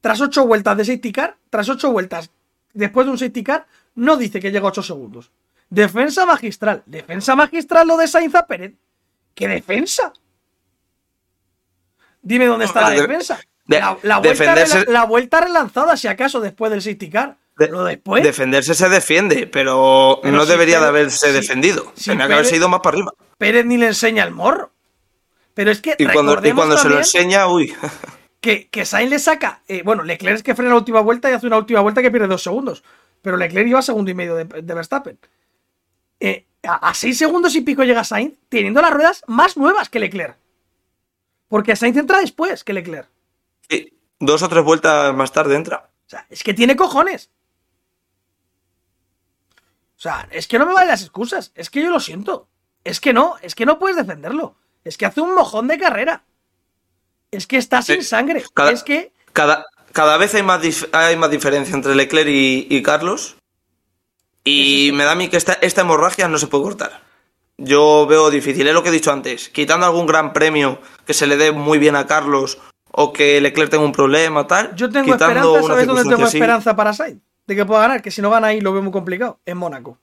[0.01, 2.31] tras 8 vueltas de safety car, tras 8 vueltas
[2.73, 5.31] después de un safety car, no dice que llega a 8 segundos.
[5.69, 6.81] Defensa magistral.
[6.87, 8.73] Defensa magistral lo de Sainz Pérez.
[9.35, 10.11] ¿Qué defensa?
[12.23, 13.39] Dime dónde está la defensa.
[13.67, 17.37] la, vuelta relanzada, si acaso, después del safety car.
[17.57, 18.23] Después.
[18.23, 21.91] Defenderse se defiende, pero, no debería de haberse defendido.
[22.03, 23.13] Tenía que haber ido más para arriba.
[23.37, 24.71] Pérez ni le enseña el morro.
[25.53, 25.95] Pero es que.
[25.97, 27.73] Y cuando, cuando se lo enseña, uy.
[28.41, 29.61] Que, que Sainz le saca.
[29.67, 32.11] Eh, bueno, Leclerc es que frena la última vuelta y hace una última vuelta que
[32.11, 32.83] pierde dos segundos.
[33.21, 35.17] Pero Leclerc iba a segundo y medio de, Verstappen.
[36.19, 40.37] Eh, a, seis segundos y pico llega Sainz teniendo las ruedas más nuevas que Leclerc.
[41.47, 43.09] Porque Sainz entra después que Leclerc.
[43.67, 45.89] Sí, dos o tres vueltas más tarde entra.
[46.05, 47.31] O sea, es que tiene cojones.
[50.05, 51.51] O sea, es que no me valen las excusas.
[51.55, 52.47] Es que yo lo siento.
[52.83, 54.55] Es que no, es que no puedes defenderlo.
[54.83, 56.25] Es que hace un mojón de carrera.
[57.31, 58.43] Es que está sin sangre.
[58.71, 59.11] es que.
[59.33, 63.37] Cada, cada vez hay más, hay más diferencia entre Leclerc y, Carlos.
[64.43, 67.01] Y me da a mí que esta, esta hemorragia no se puede cortar.
[67.57, 69.49] Yo veo difícil, es lo que he dicho antes.
[69.49, 72.59] Quitando algún gran premio que se le dé muy bien a Carlos
[72.91, 74.75] o que Leclerc tenga un problema, tal.
[74.75, 77.23] Yo tengo esperanza, ¿sabes dónde tengo esperanza para Sainz?
[77.47, 79.39] De que pueda ganar, que si no gana ahí lo veo muy complicado.
[79.45, 79.99] En Mónaco.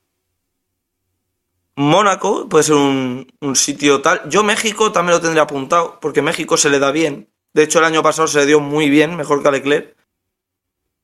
[1.77, 4.29] Mónaco puede ser un, sitio tal.
[4.29, 7.29] Yo México también lo tendría apuntado, porque México se le da bien.
[7.55, 9.97] De hecho, el año pasado se le dio muy bien, mejor que a Leclerc.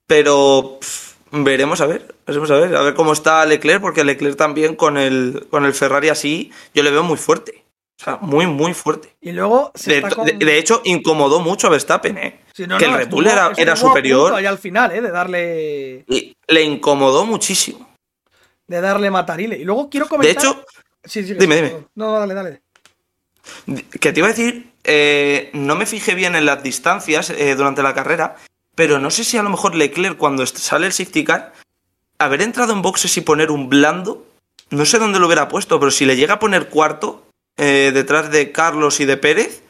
[0.06, 0.78] Pero
[1.30, 4.96] veremos a ver, veremos a ver, a ver cómo está Leclerc, porque Leclerc también con
[4.96, 7.64] el, con el Ferrari así, yo le veo muy fuerte.
[8.00, 9.16] O sea, muy, muy fuerte.
[9.20, 9.72] Y luego.
[9.84, 12.40] de, hecho, incomodó mucho a Verstappen, ¿eh?
[12.54, 14.34] que el Red Bull era, superior.
[14.34, 15.00] Al final, ¿eh?
[15.00, 16.04] De darle.
[16.08, 17.88] Y le incomodó muchísimo.
[18.68, 19.56] De darle matarile.
[19.58, 20.34] Y luego quiero comentar.
[20.34, 20.64] De hecho.
[21.04, 21.86] Sí, sí, dime, dime.
[21.96, 22.62] No, dale, dale.
[23.98, 27.82] Que te iba a decir, eh, no me fijé bien en las distancias eh, durante
[27.82, 28.36] la carrera,
[28.74, 31.54] pero no sé si a lo mejor Leclerc cuando sale el safety car,
[32.18, 34.26] haber entrado en boxes y poner un blando,
[34.70, 37.27] no sé dónde lo hubiera puesto, pero si le llega a poner cuarto
[37.58, 39.64] eh, detrás de Carlos y de Pérez,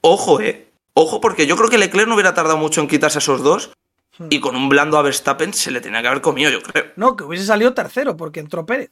[0.00, 3.20] ojo, eh, ojo, porque yo creo que Leclerc no hubiera tardado mucho en quitarse a
[3.20, 3.72] esos dos.
[4.18, 4.26] Hmm.
[4.30, 6.86] Y con un blando a Verstappen se le tenía que haber comido, yo creo.
[6.96, 8.90] No, que hubiese salido tercero porque entró Pérez.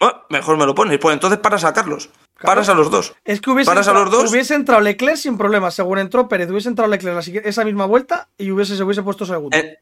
[0.00, 0.98] Ah, mejor me lo pones.
[0.98, 2.08] Pues entonces paras a Carlos.
[2.40, 3.14] Paras a los dos.
[3.24, 4.30] Es que hubiese, entrado, los dos?
[4.30, 5.70] hubiese entrado Leclerc sin problema.
[5.70, 9.56] Según entró Pérez, hubiese entrado Leclerc esa misma vuelta y hubiese, se hubiese puesto segundo.
[9.56, 9.78] Eh,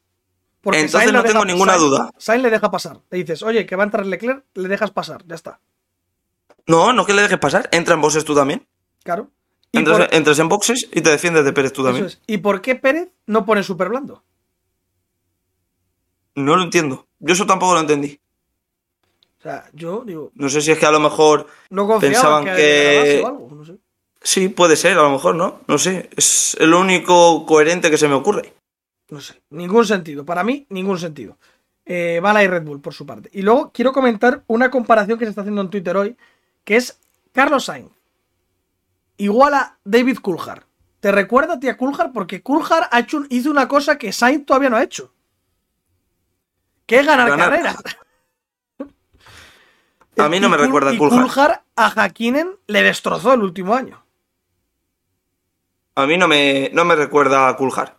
[0.61, 2.11] porque entonces no tengo ninguna duda.
[2.19, 3.01] Sainz le deja pasar.
[3.11, 5.23] Le dices, oye, que va a entrar Leclerc, le dejas pasar.
[5.25, 5.61] Ya está.
[6.69, 7.69] No, no que le dejes pasar.
[7.73, 8.65] Entra en boxes tú también.
[9.03, 9.31] Claro.
[9.73, 12.09] Entras, en boxes y te defiendes de Pérez tú también.
[12.27, 14.23] ¿Y por qué Pérez no pone super blando?
[16.35, 17.07] No lo entiendo.
[17.19, 18.21] Yo eso tampoco lo entendí.
[19.39, 20.31] O sea, yo digo.
[20.35, 23.25] No sé si es que a lo mejor no pensaban que.
[24.21, 25.61] Sí, puede ser, a lo mejor, ¿no?
[25.69, 26.11] No sé.
[26.17, 28.53] Es el único coherente que se me ocurre.
[29.11, 29.41] No sé.
[29.51, 30.25] Ningún sentido.
[30.25, 31.39] Para mí, ningún sentido.
[31.87, 33.31] Eh, Bala y Red Bull, por su parte.
[33.33, 36.17] Y luego quiero comentar una comparación que se está haciendo en Twitter hoy,
[36.69, 37.01] que es
[37.33, 37.91] Carlos Sainz.
[39.17, 40.65] Igual a David Coulthard.
[41.01, 42.13] ¿Te recuerda a ti a Coulthard?
[42.13, 45.15] Porque Coulthard ha hecho, hizo una cosa que Sainz todavía no ha hecho.
[46.85, 47.49] Que es ganar, ganar.
[47.49, 47.77] carreras.
[50.19, 51.63] A mí no me recuerda a Coulthard.
[51.75, 54.05] a Hakkinen le destrozó el último año.
[55.95, 57.95] A mí no me, no me recuerda a Coulthard.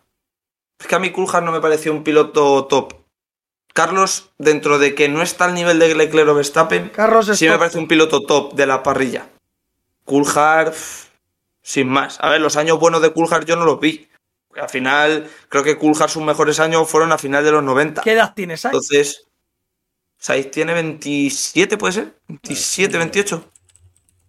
[0.78, 2.99] Es que a mí Coulthard no me pareció un piloto top.
[3.72, 7.58] Carlos, dentro de que no está al nivel de Leclerc o Verstappen, Carlos sí me
[7.58, 9.28] parece un piloto top de la parrilla.
[10.04, 10.74] Coulthard,
[11.62, 12.18] sin más.
[12.20, 14.08] A ver, los años buenos de Coulthard yo no los vi.
[14.60, 18.02] Al final, creo que Coulthard sus mejores años fueron a final de los 90.
[18.02, 18.74] ¿Qué edad tienes, Sainz?
[18.74, 19.28] Entonces,
[20.18, 22.18] Sainz tiene 27, ¿puede ser?
[22.26, 23.44] 27, 28.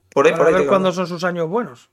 [0.10, 0.54] Por ahí, por ahí.
[0.54, 1.90] A ver cuándo son sus años buenos.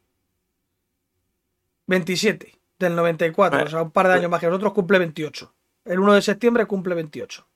[1.87, 5.55] 27, del 94, o sea, un par de años más que nosotros, cumple 28.
[5.85, 7.47] El 1 de septiembre cumple 28.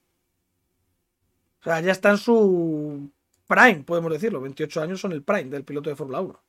[1.61, 3.11] O sea, ya está en su
[3.47, 4.41] prime, podemos decirlo.
[4.41, 6.43] 28 años son el prime del piloto de Fórmula 1.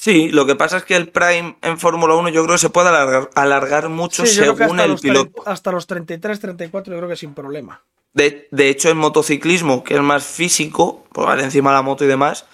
[0.00, 2.70] Sí, lo que pasa es que el Prime en Fórmula 1 yo creo que se
[2.70, 5.42] puede alargar, mucho según el piloto.
[5.46, 7.82] hasta los 33, 34 yo creo que sin problema.
[8.14, 12.46] De, hecho, en motociclismo, que es más físico, por encima de la moto y demás,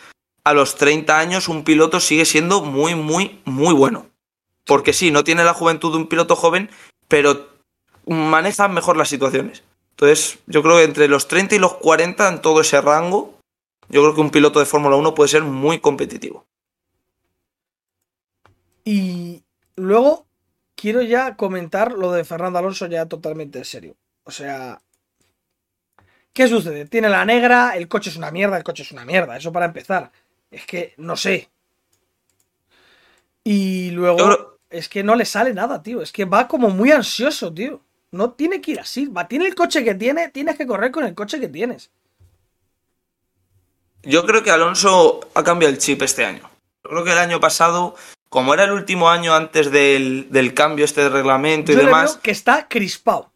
[0.42, 4.06] a los 30 años un piloto sigue siendo muy, muy, muy bueno.
[4.64, 6.68] Porque sí, no tiene la juventud de un piloto joven,
[7.06, 7.48] pero
[8.06, 9.62] maneja mejor las situaciones.
[9.90, 13.34] Entonces, yo creo que entre los 30 y los 40, en todo ese rango,
[13.88, 16.46] yo creo que un piloto de Fórmula 1 puede ser muy competitivo.
[18.84, 19.42] Y
[19.74, 20.26] luego
[20.74, 23.96] quiero ya comentar lo de Fernando Alonso ya totalmente en serio.
[24.24, 24.80] O sea,
[26.32, 26.84] ¿qué sucede?
[26.86, 29.66] Tiene la negra, el coche es una mierda, el coche es una mierda, eso para
[29.66, 30.12] empezar.
[30.50, 31.48] Es que no sé.
[33.42, 36.02] Y luego es que no le sale nada, tío.
[36.02, 37.80] Es que va como muy ansioso, tío.
[38.16, 39.06] No tiene que ir así.
[39.06, 41.90] Va, tiene el coche que tiene, tienes que correr con el coche que tienes.
[44.02, 46.48] Yo creo que Alonso ha cambiado el chip este año.
[46.84, 47.96] Yo creo que el año pasado
[48.28, 52.18] como era el último año antes del, cambio este de reglamento y demás.
[52.22, 53.30] que está crispado.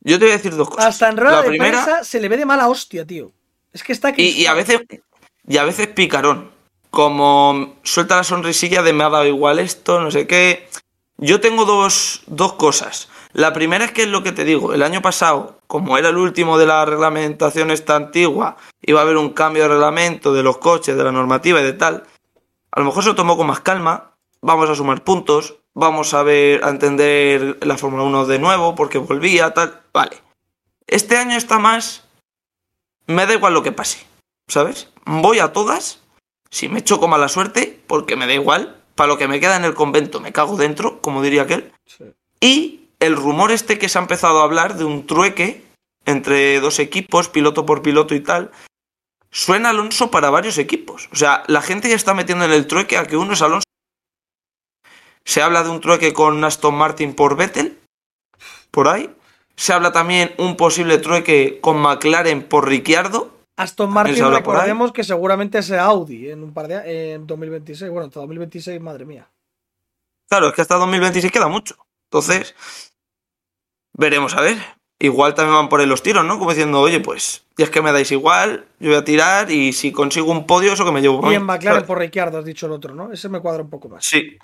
[0.00, 0.86] Yo te voy a decir dos cosas.
[0.86, 3.32] Hasta en rueda de prensa se le ve de mala hostia, tío.
[3.72, 4.42] Es que está crispado.
[4.42, 4.80] Y, a veces,
[5.46, 6.50] y a veces picarón.
[6.90, 10.68] como suelta la sonrisilla de me ha dado igual esto, no sé qué.
[11.18, 13.08] Yo tengo dos, dos cosas.
[13.32, 16.16] La primera es que es lo que te digo, el año pasado, como era el
[16.16, 20.58] último de la reglamentación esta antigua, iba a haber un cambio de reglamento de los
[20.58, 22.04] coches, de la normativa y de tal.
[22.72, 26.22] A lo mejor se lo tomó con más calma, vamos a sumar puntos, vamos a
[26.22, 29.80] ver, a entender la Fórmula 1 de nuevo, porque volvía, tal.
[29.92, 30.18] Vale.
[30.86, 32.04] Este año está más.
[33.06, 34.06] Me da igual lo que pase,
[34.48, 34.88] ¿sabes?
[35.04, 36.00] Voy a todas,
[36.50, 38.76] si me choco mala suerte, porque me da igual.
[38.94, 41.72] Para lo que me queda en el convento me cago dentro, como diría aquel.
[42.40, 45.64] Y el rumor este que se ha empezado a hablar de un trueque
[46.04, 48.50] entre dos equipos, piloto por piloto y tal,
[49.30, 51.08] suena Alonso para varios equipos.
[51.12, 53.64] O sea, la gente ya está metiendo en el trueque a que uno es Alonso.
[55.24, 57.78] Se habla de un trueque con Aston Martin por Vettel,
[58.70, 59.14] por ahí.
[59.56, 63.40] Se habla también un posible trueque con McLaren por Ricciardo.
[63.56, 67.90] Aston Martin, recordemos que seguramente sea Audi en un par de en 2026.
[67.90, 69.28] Bueno, hasta 2026, madre mía.
[70.30, 71.76] Claro, es que hasta 2026 queda mucho.
[72.10, 72.54] Entonces,
[74.00, 74.58] veremos a ver.
[74.98, 76.38] Igual también van por ahí los tiros, ¿no?
[76.38, 79.72] Como diciendo, oye, pues, ya es que me dais igual, yo voy a tirar y
[79.72, 81.30] si consigo un podio, eso que me llevo.
[81.30, 83.10] Y en McLaren por Ricciardo, has dicho el otro, ¿no?
[83.10, 84.04] Ese me cuadra un poco más.
[84.04, 84.36] Sí.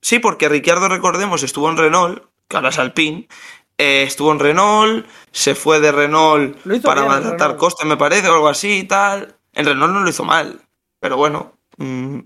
[0.00, 3.28] Sí, porque Ricciardo, recordemos, estuvo en Renault, que ahora es Alpine,
[3.76, 8.48] eh, estuvo en Renault, se fue de Renault para maltratar costes, me parece, o algo
[8.48, 9.36] así y tal.
[9.52, 10.60] En Renault no lo hizo mal,
[11.00, 12.20] pero bueno, mm,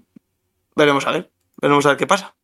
[0.76, 2.34] veremos a ver, veremos a ver qué pasa.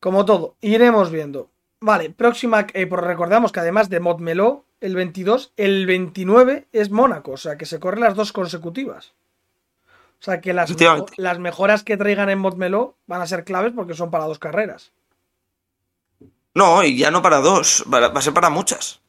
[0.00, 1.50] Como todo, iremos viendo.
[1.80, 7.36] Vale, próxima, eh, recordamos que además de Montmeló, el 22, el 29 es Mónaco, o
[7.36, 9.14] sea que se corren las dos consecutivas.
[10.20, 10.74] O sea que las,
[11.16, 14.90] las mejoras que traigan en Montmeló van a ser claves porque son para dos carreras.
[16.54, 19.00] No, y ya no para dos, va a ser para muchas.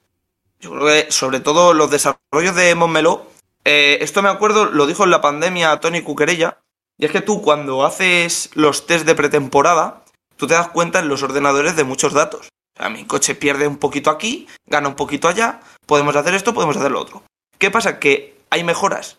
[0.60, 3.26] Yo creo que sobre todo los desarrollos de Montmeló,
[3.66, 6.60] eh, esto me acuerdo, lo dijo en la pandemia Tony Cuquerella,
[7.00, 10.04] y es que tú cuando haces los test de pretemporada,
[10.38, 13.78] tú te das cuenta en los ordenadores de muchos datos a mi coche pierde un
[13.78, 17.24] poquito aquí, gana un poquito allá, podemos hacer esto, podemos hacer lo otro.
[17.58, 18.00] ¿Qué pasa?
[18.00, 19.18] Que hay mejoras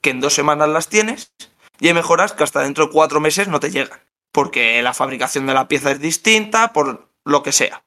[0.00, 1.32] que en dos semanas las tienes
[1.78, 4.00] y hay mejoras que hasta dentro de cuatro meses no te llegan.
[4.32, 7.82] Porque la fabricación de la pieza es distinta, por lo que sea.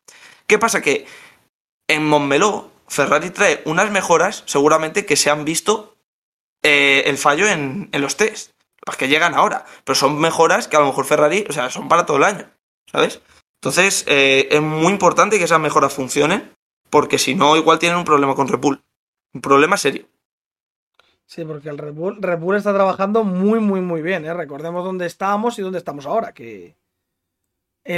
[0.45, 0.81] ¿Qué pasa?
[0.81, 1.07] Que
[1.88, 5.97] en Montmeló Ferrari trae unas mejoras seguramente que se han visto
[6.61, 8.51] eh, el fallo en, en los test.
[8.85, 9.65] Las que llegan ahora.
[9.83, 12.47] Pero son mejoras que a lo mejor Ferrari, o sea, son para todo el año.
[12.91, 13.21] ¿Sabes?
[13.65, 16.51] Entonces, eh, es muy importante que esas mejoras funcionen,
[16.91, 18.84] porque si no, igual tienen un problema con Red Bull.
[19.34, 20.06] Un problema serio.
[21.25, 24.23] Sí, porque el Red Bull, está trabajando muy, muy, muy bien.
[24.23, 24.36] ¿eh?
[24.36, 26.32] Recordemos dónde estábamos y dónde estamos ahora.
[26.32, 26.75] Que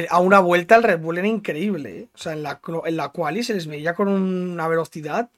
[0.10, 2.00] a una vuelta el Red Bull era increíble.
[2.00, 2.10] ¿eh?
[2.16, 5.30] O sea, en la, en la quali se les veía con una velocidad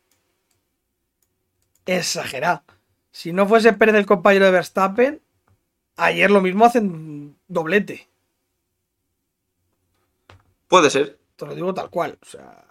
[1.87, 2.63] exagerada.
[3.11, 5.21] Si no fuese Pérez el compañero de Verstappen,
[5.95, 8.08] ayer lo mismo hacen doblete.
[10.69, 11.19] Puede ser.
[11.35, 12.17] Te lo digo tal cual.
[12.21, 12.65] O sea,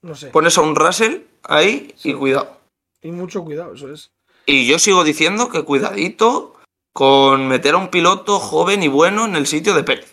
[0.00, 0.28] no sé.
[0.28, 2.56] Pones a un Russell ahí y cuidado.
[3.02, 4.12] Y mucho cuidado, eso es.
[4.46, 6.54] Y yo sigo diciendo que cuidadito
[6.92, 10.12] con meter a un piloto joven y bueno en el sitio de Pérez.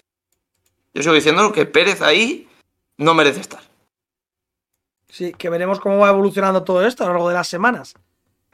[0.94, 2.50] Yo sigo diciendo que Pérez ahí
[2.98, 3.62] no merece estar.
[5.08, 7.94] Sí, que veremos cómo va evolucionando todo esto a lo largo de las semanas.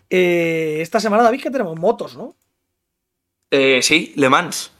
[0.10, 2.36] Eh, esta semana, David, que tenemos motos, ¿no?
[3.52, 4.72] Eh, sí, Le Mans.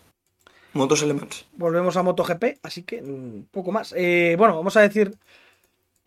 [0.76, 1.46] Motos Elements.
[1.54, 3.94] Volvemos a MotoGP, así que un poco más.
[3.96, 5.18] Eh, bueno, vamos a decir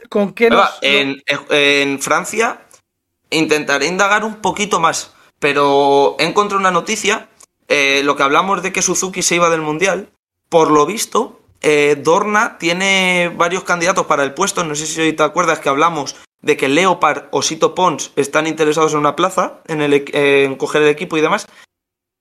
[0.08, 0.78] con qué nos...
[0.82, 2.60] En, Francia
[3.30, 7.28] intentaré indagar un poquito más, pero encontré una noticia,
[7.68, 10.10] eh, lo que hablamos de que Suzuki se iba del Mundial,
[10.48, 15.22] por lo visto, eh, Dorna tiene varios candidatos para el puesto, no sé si te
[15.22, 19.80] acuerdas que hablamos de que Leopard o Sito Pons están interesados en una plaza, en,
[19.80, 21.46] el, en coger el equipo y demás.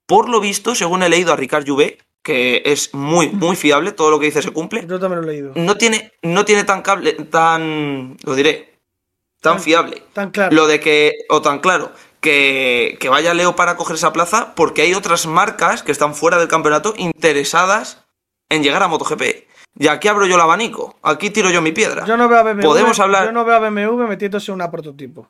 [0.08, 4.12] Por lo visto, según he leído a Ricard Juvé, que es muy, muy fiable, todo
[4.12, 4.86] lo que dice se cumple.
[4.86, 5.54] Yo también lo he leído.
[5.56, 8.78] No tiene, no tiene tan cable, tan, lo diré,
[9.40, 10.04] tan, fiable.
[10.12, 10.54] Tan claro.
[10.54, 14.82] Lo de que, o tan claro, que, que, vaya Leo para coger esa plaza, porque
[14.82, 18.04] hay otras marcas que están fuera del campeonato interesadas
[18.50, 19.48] en llegar a MotoGP.
[19.80, 22.04] Y aquí abro yo el abanico, aquí tiro yo mi piedra.
[22.04, 23.28] Yo no veo a BMW, Podemos hablar...
[23.28, 25.30] yo no veo a BMW metiéndose en una prototipo.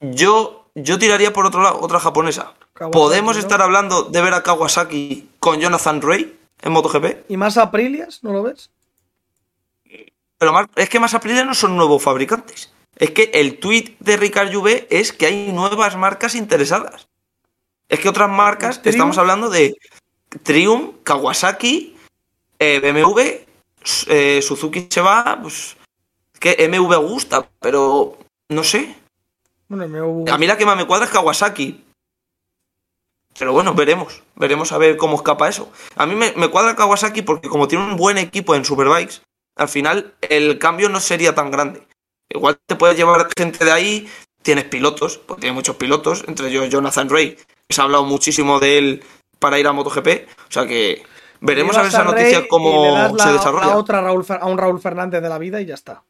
[0.00, 2.52] Yo, yo tiraría por otro lado, otra japonesa.
[2.92, 7.30] ¿Podemos estar hablando de ver a Kawasaki con Jonathan Ray en MotoGP?
[7.30, 8.22] ¿Y más Aprilias?
[8.22, 8.70] ¿No lo ves?
[10.38, 12.70] Pero es que más Aprilias no son nuevos fabricantes.
[12.94, 17.08] Es que el tweet de Ricard Juve es que hay nuevas marcas interesadas.
[17.88, 19.74] Es que otras marcas, estamos hablando de
[20.42, 21.96] Triumph, Kawasaki,
[22.58, 23.46] eh, BMW,
[24.08, 25.76] eh, Suzuki se va, pues
[26.38, 28.18] que MV gusta, pero
[28.50, 28.94] no sé.
[29.68, 31.84] Bueno, A mí la que más me cuadra es Kawasaki,
[33.38, 34.22] Pero bueno, veremos.
[34.36, 35.70] Veremos a ver cómo escapa eso.
[35.96, 39.22] A mí me, me cuadra Kawasaki porque como tiene un buen equipo en Superbikes,
[39.56, 41.86] al final el cambio no sería tan grande.
[42.28, 44.08] Igual te puedes llevar gente de ahí,
[44.42, 48.60] tienes pilotos, porque tiene muchos pilotos, entre ellos Jonathan Ray, que se ha hablado muchísimo
[48.60, 49.04] de él
[49.38, 51.02] para ir a MotoGP, o sea que
[51.40, 53.72] veremos a ver esa noticia cómo se desarrolla.
[53.72, 56.02] A, otra Raúl, a un Raúl Fernández de la vida y ya está.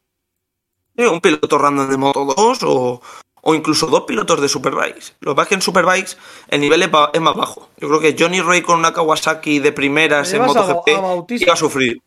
[0.97, 3.01] un piloto random de Moto 2 o,
[3.49, 5.13] o incluso dos pilotos de Superbikes.
[5.21, 6.17] Lo que pasa es que en Superbikes
[6.49, 7.69] el nivel es, más bajo.
[7.77, 12.01] Yo creo que Johnny Ray con una Kawasaki de primeras en MotoGP iba a sufrir.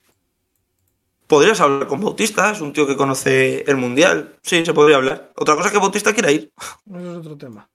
[1.27, 4.37] Podrías hablar con Bautista, es un tío que conoce el mundial.
[4.43, 5.33] Sí, se podría hablar.
[5.35, 6.53] Otra cosa es que Bautista quiera ir.
[6.95, 7.67] Eso es otro tema.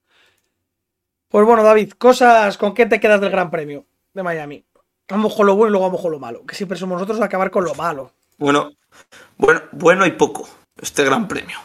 [1.29, 4.63] Pues bueno, David, cosas con qué te quedas del Gran Premio de Miami.
[5.09, 6.45] Vamos con lo bueno y luego vamos con lo malo.
[6.45, 8.11] Que siempre somos nosotros a acabar con lo malo.
[8.37, 8.73] Bueno,
[9.37, 10.47] bueno, bueno y poco
[10.79, 11.57] este Gran Premio.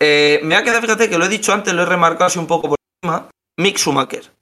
[0.00, 2.46] Eh, me ha quedado, fíjate que lo he dicho antes, lo he remarcado así un
[2.46, 3.28] poco por encima.
[3.56, 4.32] Mick Schumacher.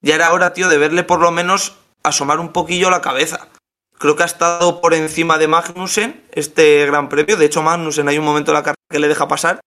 [0.00, 3.48] Ya era hora, tío, de verle por lo menos asomar un poquillo la cabeza.
[3.98, 7.36] Creo que ha estado por encima de Magnussen este gran premio.
[7.36, 9.60] De hecho, Magnussen hay un momento en la carrera que le deja pasar.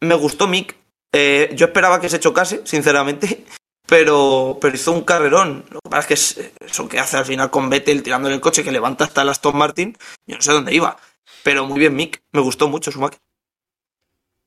[0.00, 0.76] Me gustó Mick.
[1.12, 3.44] Eh, yo esperaba que se chocase, sinceramente.
[3.84, 5.66] Pero, pero hizo un carrerón.
[5.68, 8.64] Lo que pasa es que eso que hace al final con Vettel tirándole el coche
[8.64, 9.98] que levanta hasta el Aston Martin.
[10.26, 10.96] Yo no sé dónde iba.
[11.42, 12.22] Pero muy bien, Mick.
[12.32, 13.20] Me gustó mucho máquina.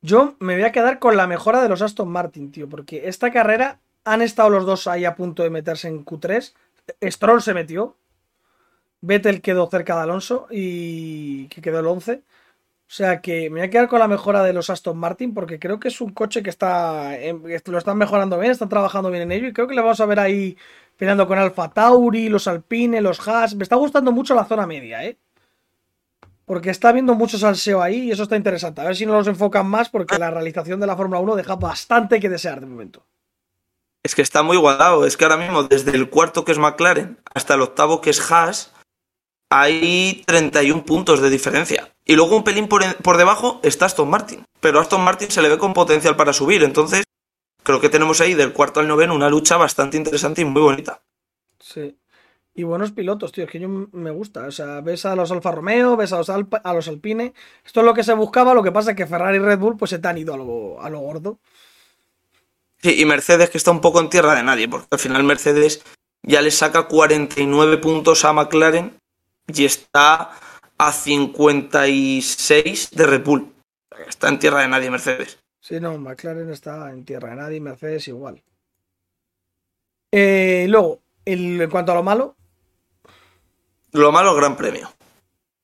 [0.06, 2.70] Yo me voy a quedar con la mejora de los Aston Martin, tío.
[2.70, 6.54] Porque esta carrera han estado los dos ahí a punto de meterse en Q3.
[7.10, 7.98] Stroll se metió,
[9.02, 12.22] Vettel quedó cerca de Alonso y que quedó el 11.
[12.88, 15.58] O sea que me voy a quedar con la mejora de los Aston Martin porque
[15.58, 17.18] creo que es un coche que está
[17.66, 20.06] lo están mejorando bien, están trabajando bien en ello y creo que le vamos a
[20.06, 20.56] ver ahí
[20.98, 23.56] peleando con Alfa Tauri, los Alpine, los Haas.
[23.56, 25.18] Me está gustando mucho la zona media, ¿eh?
[26.46, 28.82] Porque está habiendo mucho salseo ahí y eso está interesante.
[28.82, 31.56] A ver si no los enfocan más porque la realización de la Fórmula 1 deja
[31.56, 33.04] bastante que desear de momento.
[34.04, 35.06] Es que está muy igualado.
[35.06, 38.32] Es que ahora mismo, desde el cuarto que es McLaren hasta el octavo que es
[38.32, 38.72] Haas,
[39.50, 41.92] hay 31 puntos de diferencia.
[42.06, 44.46] Y luego un pelín por, por, debajo está Aston Martin.
[44.60, 46.64] Pero Aston Martin se le ve con potencial para subir.
[46.64, 47.04] Entonces,
[47.64, 51.02] creo que tenemos ahí del cuarto al noveno una lucha bastante interesante y muy bonita.
[51.60, 51.98] Sí.
[52.58, 53.44] Y buenos pilotos, tío.
[53.44, 54.48] Es que yo me gusta.
[54.48, 57.34] O sea, ves a los Alfa Romeo, ves a los, a los Alpine.
[57.66, 58.54] Esto es lo que se buscaba.
[58.54, 60.38] Lo que pasa es que Ferrari y Red Bull pues se te han ido a
[60.38, 61.38] lo, a lo gordo.
[62.82, 64.70] Sí, y Mercedes que está un poco en tierra de nadie.
[64.70, 65.84] Porque al final Mercedes
[66.24, 68.98] ya le saca 49 puntos a McLaren
[69.48, 70.32] y está
[70.78, 73.54] a 56 de Red Bull.
[74.08, 75.40] Está en tierra de nadie Mercedes.
[75.60, 78.42] Sí, no, McLaren está en tierra de nadie, Mercedes igual.
[80.10, 82.38] Eh, luego, en cuanto a lo malo.
[83.96, 84.92] Lo malo, Gran Premio.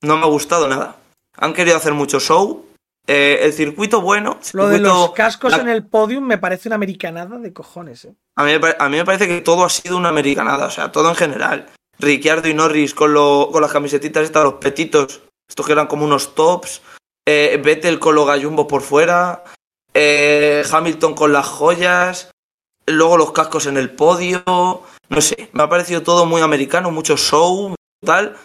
[0.01, 0.95] No me ha gustado nada.
[1.37, 2.65] Han querido hacer mucho show.
[3.07, 4.39] Eh, el circuito bueno.
[4.53, 8.05] lo de los cascos en el podium me parece una americanada de cojones.
[8.05, 8.15] Eh.
[8.35, 11.09] A, mí, a mí me parece que todo ha sido una americanada, o sea, todo
[11.09, 11.67] en general.
[11.99, 16.33] Ricciardo y Norris con, con las camisetitas estas, los petitos, estos que eran como unos
[16.33, 16.81] tops,
[17.27, 19.43] eh, Vettel con los gallumbos por fuera,
[19.93, 22.31] eh, Hamilton con las joyas,
[22.85, 24.43] luego los cascos en el podio,
[25.09, 28.37] no sé, me ha parecido todo muy americano, mucho show, tal.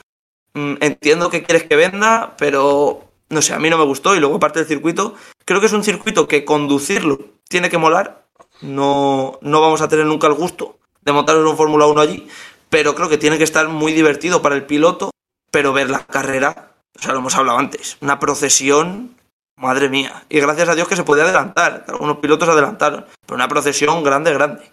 [0.54, 4.20] Mm, entiendo que quieres que venda, pero no sé, a mí no me gustó y
[4.20, 5.14] luego parte del circuito,
[5.44, 8.26] creo que es un circuito que conducirlo tiene que molar,
[8.60, 12.28] no, no vamos a tener nunca el gusto de montar un Fórmula 1 allí,
[12.70, 15.10] pero creo que tiene que estar muy divertido para el piloto,
[15.50, 19.16] pero ver la carrera, o sea, lo hemos hablado antes, una procesión,
[19.56, 23.48] madre mía, y gracias a Dios que se podía adelantar, algunos pilotos adelantaron, pero una
[23.48, 24.72] procesión grande, grande.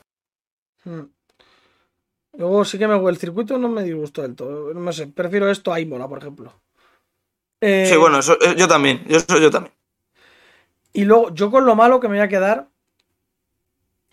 [0.84, 1.13] Hmm.
[2.34, 5.72] Luego sí que me el circuito no me disgustó del todo, no sé, prefiero esto
[5.72, 6.54] a Imola, por ejemplo.
[7.62, 9.74] Eh, sí, bueno, eso, eh, yo también, yo, yo también.
[10.94, 12.68] Y luego, yo con lo malo que me voy a quedar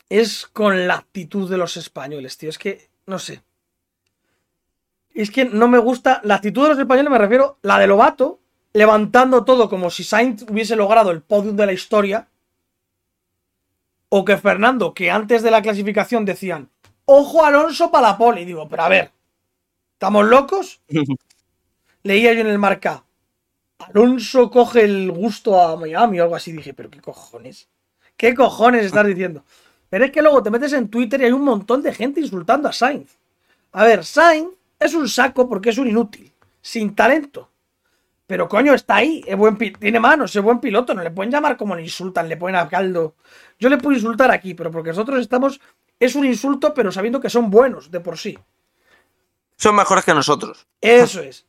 [0.08, 2.50] es con la actitud de los españoles, tío.
[2.50, 3.42] Es que, no sé
[5.14, 8.40] es que no me gusta la actitud de los españoles, me refiero la de Lobato,
[8.72, 12.28] levantando todo como si Sainz hubiese logrado el podium de la historia.
[14.08, 16.70] O que Fernando, que antes de la clasificación decían,
[17.10, 18.42] ojo Alonso para la pole.
[18.42, 19.10] Y digo, pero a ver,
[19.92, 20.80] ¿estamos locos?
[22.02, 23.04] Leía yo en el marca,
[23.78, 26.52] Alonso coge el gusto a Miami o algo así.
[26.52, 27.68] Dije, pero qué cojones.
[28.16, 29.44] ¿Qué cojones estás diciendo?
[29.88, 32.68] Pero es que luego te metes en Twitter y hay un montón de gente insultando
[32.68, 33.18] a Sainz.
[33.72, 37.50] A ver, Sainz es un saco porque es un inútil, sin talento.
[38.26, 41.56] Pero coño, está ahí, es buen tiene manos, es buen piloto, no le pueden llamar
[41.56, 43.16] como le insultan, le ponen a caldo.
[43.58, 45.60] Yo le puedo insultar aquí, pero porque nosotros estamos,
[46.00, 48.36] es un insulto, pero sabiendo que son buenos de por sí.
[49.56, 50.66] Son mejores que nosotros.
[50.80, 51.46] Eso es.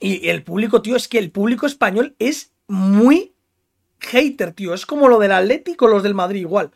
[0.00, 3.32] Y el público, tío, es que el público español es muy
[4.00, 4.74] hater, tío.
[4.74, 6.72] Es como lo del Atlético, los del Madrid igual.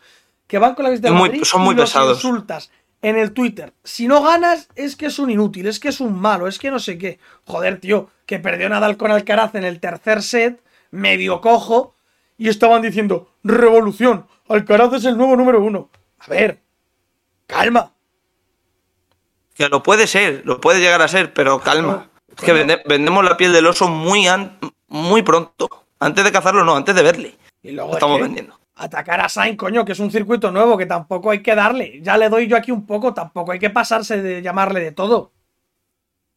[0.47, 2.25] que van con la visita de Madrid son muy y los pesados.
[2.25, 2.71] insultas
[3.03, 3.75] en el Twitter.
[3.85, 6.71] Si no ganas, es que es un inútil, es que es un malo, es que
[6.71, 7.19] no sé qué.
[7.45, 11.95] Joder, tío, que perdió Nadal con Alcaraz en el tercer set, medio cojo,
[12.37, 15.91] y estaban diciendo, revolución, Alcaraz es el nuevo número uno.
[16.19, 16.63] A ver,
[17.47, 17.93] calma.
[19.55, 22.09] Que lo puede ser, lo puede llegar a ser, pero calma.
[22.29, 22.53] Es que
[22.87, 24.29] vendemos la piel del oso muy,
[24.87, 25.69] muy pronto.
[25.99, 27.37] Antes de cazarlo, no, antes de verle.
[27.63, 28.59] Y luego estamos vendiendo.
[28.77, 32.01] Atacar a Sainz, coño, que es un circuito nuevo, que tampoco hay que darle.
[32.01, 35.33] Ya le doy yo aquí un poco, tampoco hay que pasarse de llamarle de todo.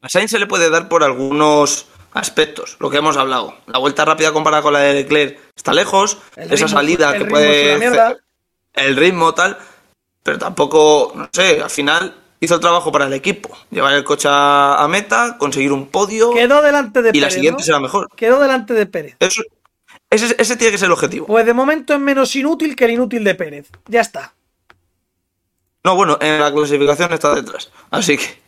[0.01, 3.55] A Sainz se le puede dar por algunos aspectos, lo que hemos hablado.
[3.67, 8.17] La vuelta rápida comparada con la de Leclerc está lejos, esa salida que puede.
[8.73, 9.57] el ritmo, tal.
[10.23, 13.49] Pero tampoco, no sé, al final hizo el trabajo para el equipo.
[13.71, 16.31] Llevar el coche a, meta, conseguir un podio.
[16.31, 17.17] Quedó delante de y Pérez.
[17.17, 18.07] Y la siguiente será mejor.
[18.15, 19.15] Quedó delante de Pérez.
[19.19, 19.41] Eso,
[20.09, 21.25] ese, ese, tiene que ser el objetivo.
[21.25, 23.67] Pues de momento es menos inútil que el inútil de Pérez.
[23.87, 24.33] Ya está.
[25.83, 27.71] No, bueno, en la clasificación está detrás.
[27.89, 28.41] Así que.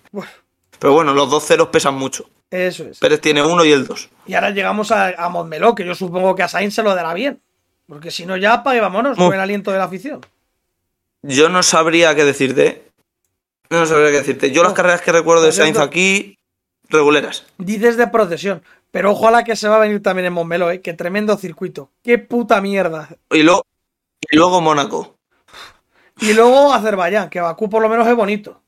[0.78, 2.30] Pero bueno, los dos ceros pesan mucho.
[2.54, 3.00] Eso es.
[3.00, 4.10] Pérez tiene uno y el dos.
[4.28, 7.16] Y ahora llegamos a, a Montmeló, que yo supongo que a Sainz se lo dará
[7.16, 7.42] bien.
[7.88, 10.22] Porque si no, ya apague, vámonos, con el aliento de la afición.
[11.24, 12.84] Yo no sabría qué decirte.
[13.72, 14.52] No sabría qué decirte.
[14.52, 16.38] Yo las carreras que recuerdo de Sainz aquí,
[16.90, 17.44] reguleras.
[17.58, 18.62] Dices de procesión.
[18.92, 20.80] Pero ojalá que se va a venir también en Montmeló, ¿eh?
[20.80, 21.90] Qué tremendo circuito.
[22.04, 23.10] Qué puta mierda.
[23.32, 25.18] Y y luego Mónaco.
[26.20, 28.63] Y luego Azerbaiyán, que Bakú por lo menos es bonito.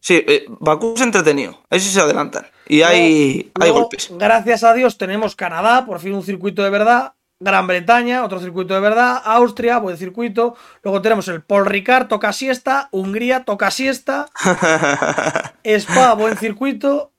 [0.00, 1.62] Sí, eh, Bakú es entretenido.
[1.68, 2.46] Ahí sí se adelantan.
[2.66, 4.10] Y hay, hay golpes.
[4.12, 7.12] Gracias a Dios tenemos Canadá, por fin un circuito de verdad.
[7.42, 10.56] Gran Bretaña, otro circuito de verdad, Austria, buen circuito.
[10.82, 14.28] Luego tenemos el Paul Ricard, toca siesta, Hungría, toca siesta,
[15.64, 17.12] Spa, buen circuito,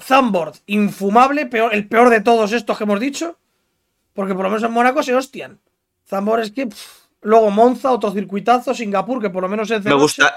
[0.00, 3.36] Zambord, infumable, peor, el peor de todos estos que hemos dicho,
[4.12, 5.58] porque por lo menos en Mónaco se hostian.
[6.08, 6.68] Zambord es que...
[7.22, 10.30] Luego Monza, otro circuitazo, Singapur, que por lo menos es de Me, gusta,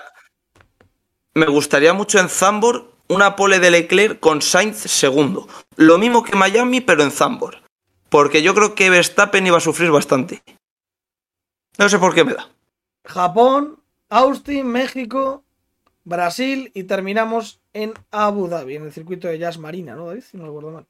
[1.37, 5.47] me gustaría mucho en Zambord una pole de Leclerc con Sainz segundo.
[5.75, 7.57] Lo mismo que Miami, pero en Zambord.
[8.09, 10.41] Porque yo creo que Verstappen iba a sufrir bastante.
[11.77, 12.49] No sé por qué me da.
[13.05, 13.79] Japón,
[14.09, 15.43] Austin, México,
[16.03, 20.23] Brasil y terminamos en Abu Dhabi, en el circuito de Jazz Marina, ¿no, David?
[20.23, 20.85] Si no recuerdo mal.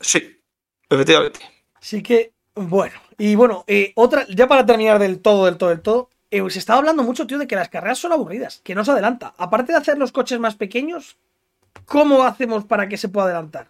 [0.00, 0.40] Sí,
[0.88, 1.40] efectivamente.
[1.74, 2.94] Así que, bueno.
[3.18, 6.10] Y bueno, eh, otra, ya para terminar del todo, del todo, del todo.
[6.36, 8.90] Eh, se estaba hablando mucho, tío, de que las carreras son aburridas, que no se
[8.90, 9.34] adelanta.
[9.38, 11.16] Aparte de hacer los coches más pequeños,
[11.86, 13.68] ¿cómo hacemos para que se pueda adelantar?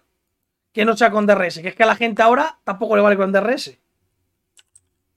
[0.74, 3.16] que no sea con DRS, que es que a la gente ahora tampoco le vale
[3.16, 3.78] con DRS.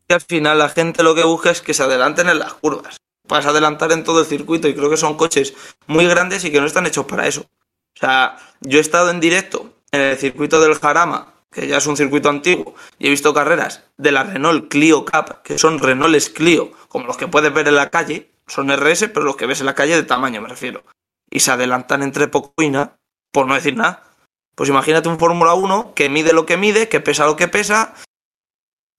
[0.07, 2.97] Y al final la gente lo que busca es que se adelanten en las curvas.
[3.27, 5.53] Para adelantar en todo el circuito y creo que son coches
[5.87, 7.41] muy grandes y que no están hechos para eso.
[7.41, 11.87] O sea, yo he estado en directo en el circuito del Jarama, que ya es
[11.87, 16.29] un circuito antiguo, y he visto carreras de la Renault Clio Cup, que son Renaults
[16.29, 19.59] Clio, como los que puedes ver en la calle, son RS, pero los que ves
[19.59, 20.83] en la calle de tamaño me refiero.
[21.29, 22.97] Y se adelantan entre poco y nada,
[23.31, 24.03] por no decir nada.
[24.55, 27.93] Pues imagínate un Fórmula 1 que mide lo que mide, que pesa lo que pesa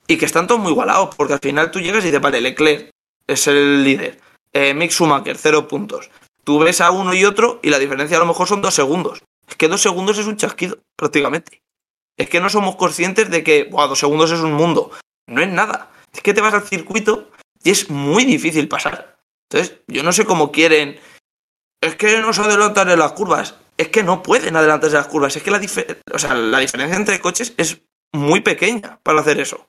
[0.07, 2.91] y que están todos muy igualados, porque al final tú llegas y te vale, Leclerc
[3.27, 4.21] es el líder,
[4.53, 6.11] eh, Mick Schumacher, cero puntos.
[6.45, 9.23] Tú ves a uno y otro y la diferencia a lo mejor son dos segundos.
[9.49, 11.63] Es que dos segundos es un chasquido, prácticamente.
[12.19, 14.91] Es que no somos conscientes de que wow, dos segundos es un mundo.
[15.27, 15.91] No es nada.
[16.13, 17.31] Es que te vas al circuito
[17.63, 19.19] y es muy difícil pasar.
[19.51, 20.99] Entonces, yo no sé cómo quieren.
[21.81, 25.37] Es que no se adelantan en las curvas es que no pueden adelantarse las curvas.
[25.37, 25.61] Es que la,
[26.13, 27.81] o sea, la diferencia entre coches es
[28.13, 29.67] muy pequeña para hacer eso.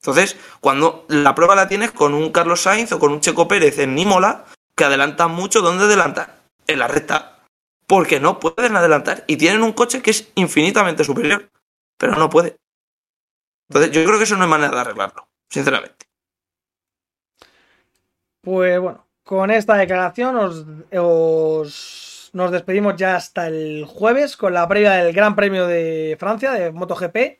[0.00, 3.78] Entonces, cuando la prueba la tienes con un Carlos Sainz o con un Checo Pérez
[3.78, 6.32] en Nímola, que adelantan mucho, ¿dónde adelantan?
[6.66, 7.40] En la recta.
[7.86, 9.24] Porque no pueden adelantar.
[9.26, 11.50] Y tienen un coche que es infinitamente superior.
[12.00, 12.56] Pero no puede.
[13.68, 16.06] Entonces, yo creo que eso no hay manera de arreglarlo, sinceramente.
[18.40, 24.92] Pues bueno, con esta declaración os nos despedimos ya hasta el jueves con la previa
[24.92, 27.38] del Gran Premio de Francia de MotoGP,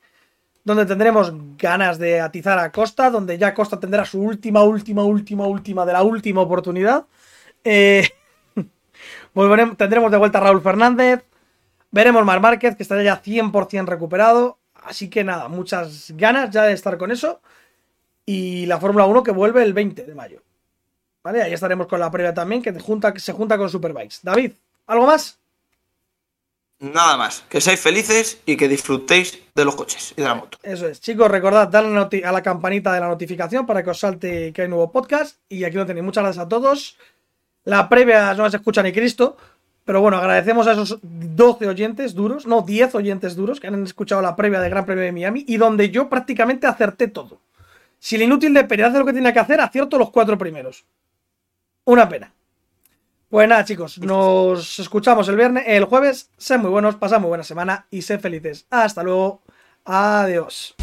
[0.64, 5.46] donde tendremos ganas de atizar a Costa, donde ya Costa tendrá su última, última, última,
[5.46, 7.06] última de la última oportunidad.
[7.64, 8.06] Eh,
[9.78, 11.24] tendremos de vuelta a Raúl Fernández,
[11.90, 14.58] veremos Mar Márquez, que estará ya 100% recuperado.
[14.74, 17.40] Así que nada, muchas ganas ya de estar con eso.
[18.24, 20.42] Y la Fórmula 1 que vuelve el 20 de mayo.
[21.22, 21.42] ¿Vale?
[21.42, 24.20] Ahí estaremos con la previa también, que se junta con Superbikes.
[24.22, 24.52] David,
[24.90, 25.38] ¿Algo más?
[26.80, 27.44] Nada más.
[27.48, 30.58] Que seáis felices y que disfrutéis de los coches y de la moto.
[30.64, 31.00] Eso es.
[31.00, 34.68] Chicos, recordad darle a la campanita de la notificación para que os salte que hay
[34.68, 35.38] nuevo podcast.
[35.48, 36.04] Y aquí lo tenéis.
[36.04, 36.98] Muchas gracias a todos.
[37.62, 39.36] La previa no se escucha ni Cristo.
[39.84, 44.22] Pero bueno, agradecemos a esos 12 oyentes duros, no 10 oyentes duros que han escuchado
[44.22, 47.40] la previa de Gran Premio de Miami y donde yo prácticamente acerté todo.
[47.98, 50.84] Si el inútil de Pérez hace lo que tiene que hacer, acierto los cuatro primeros.
[51.84, 52.32] Una pena.
[53.28, 56.30] Pues nada, chicos, nos escuchamos el viernes, el jueves.
[56.36, 58.66] Sean muy buenos, pasad muy buena semana y sed felices.
[58.70, 59.42] Hasta luego.
[59.84, 60.74] Adiós.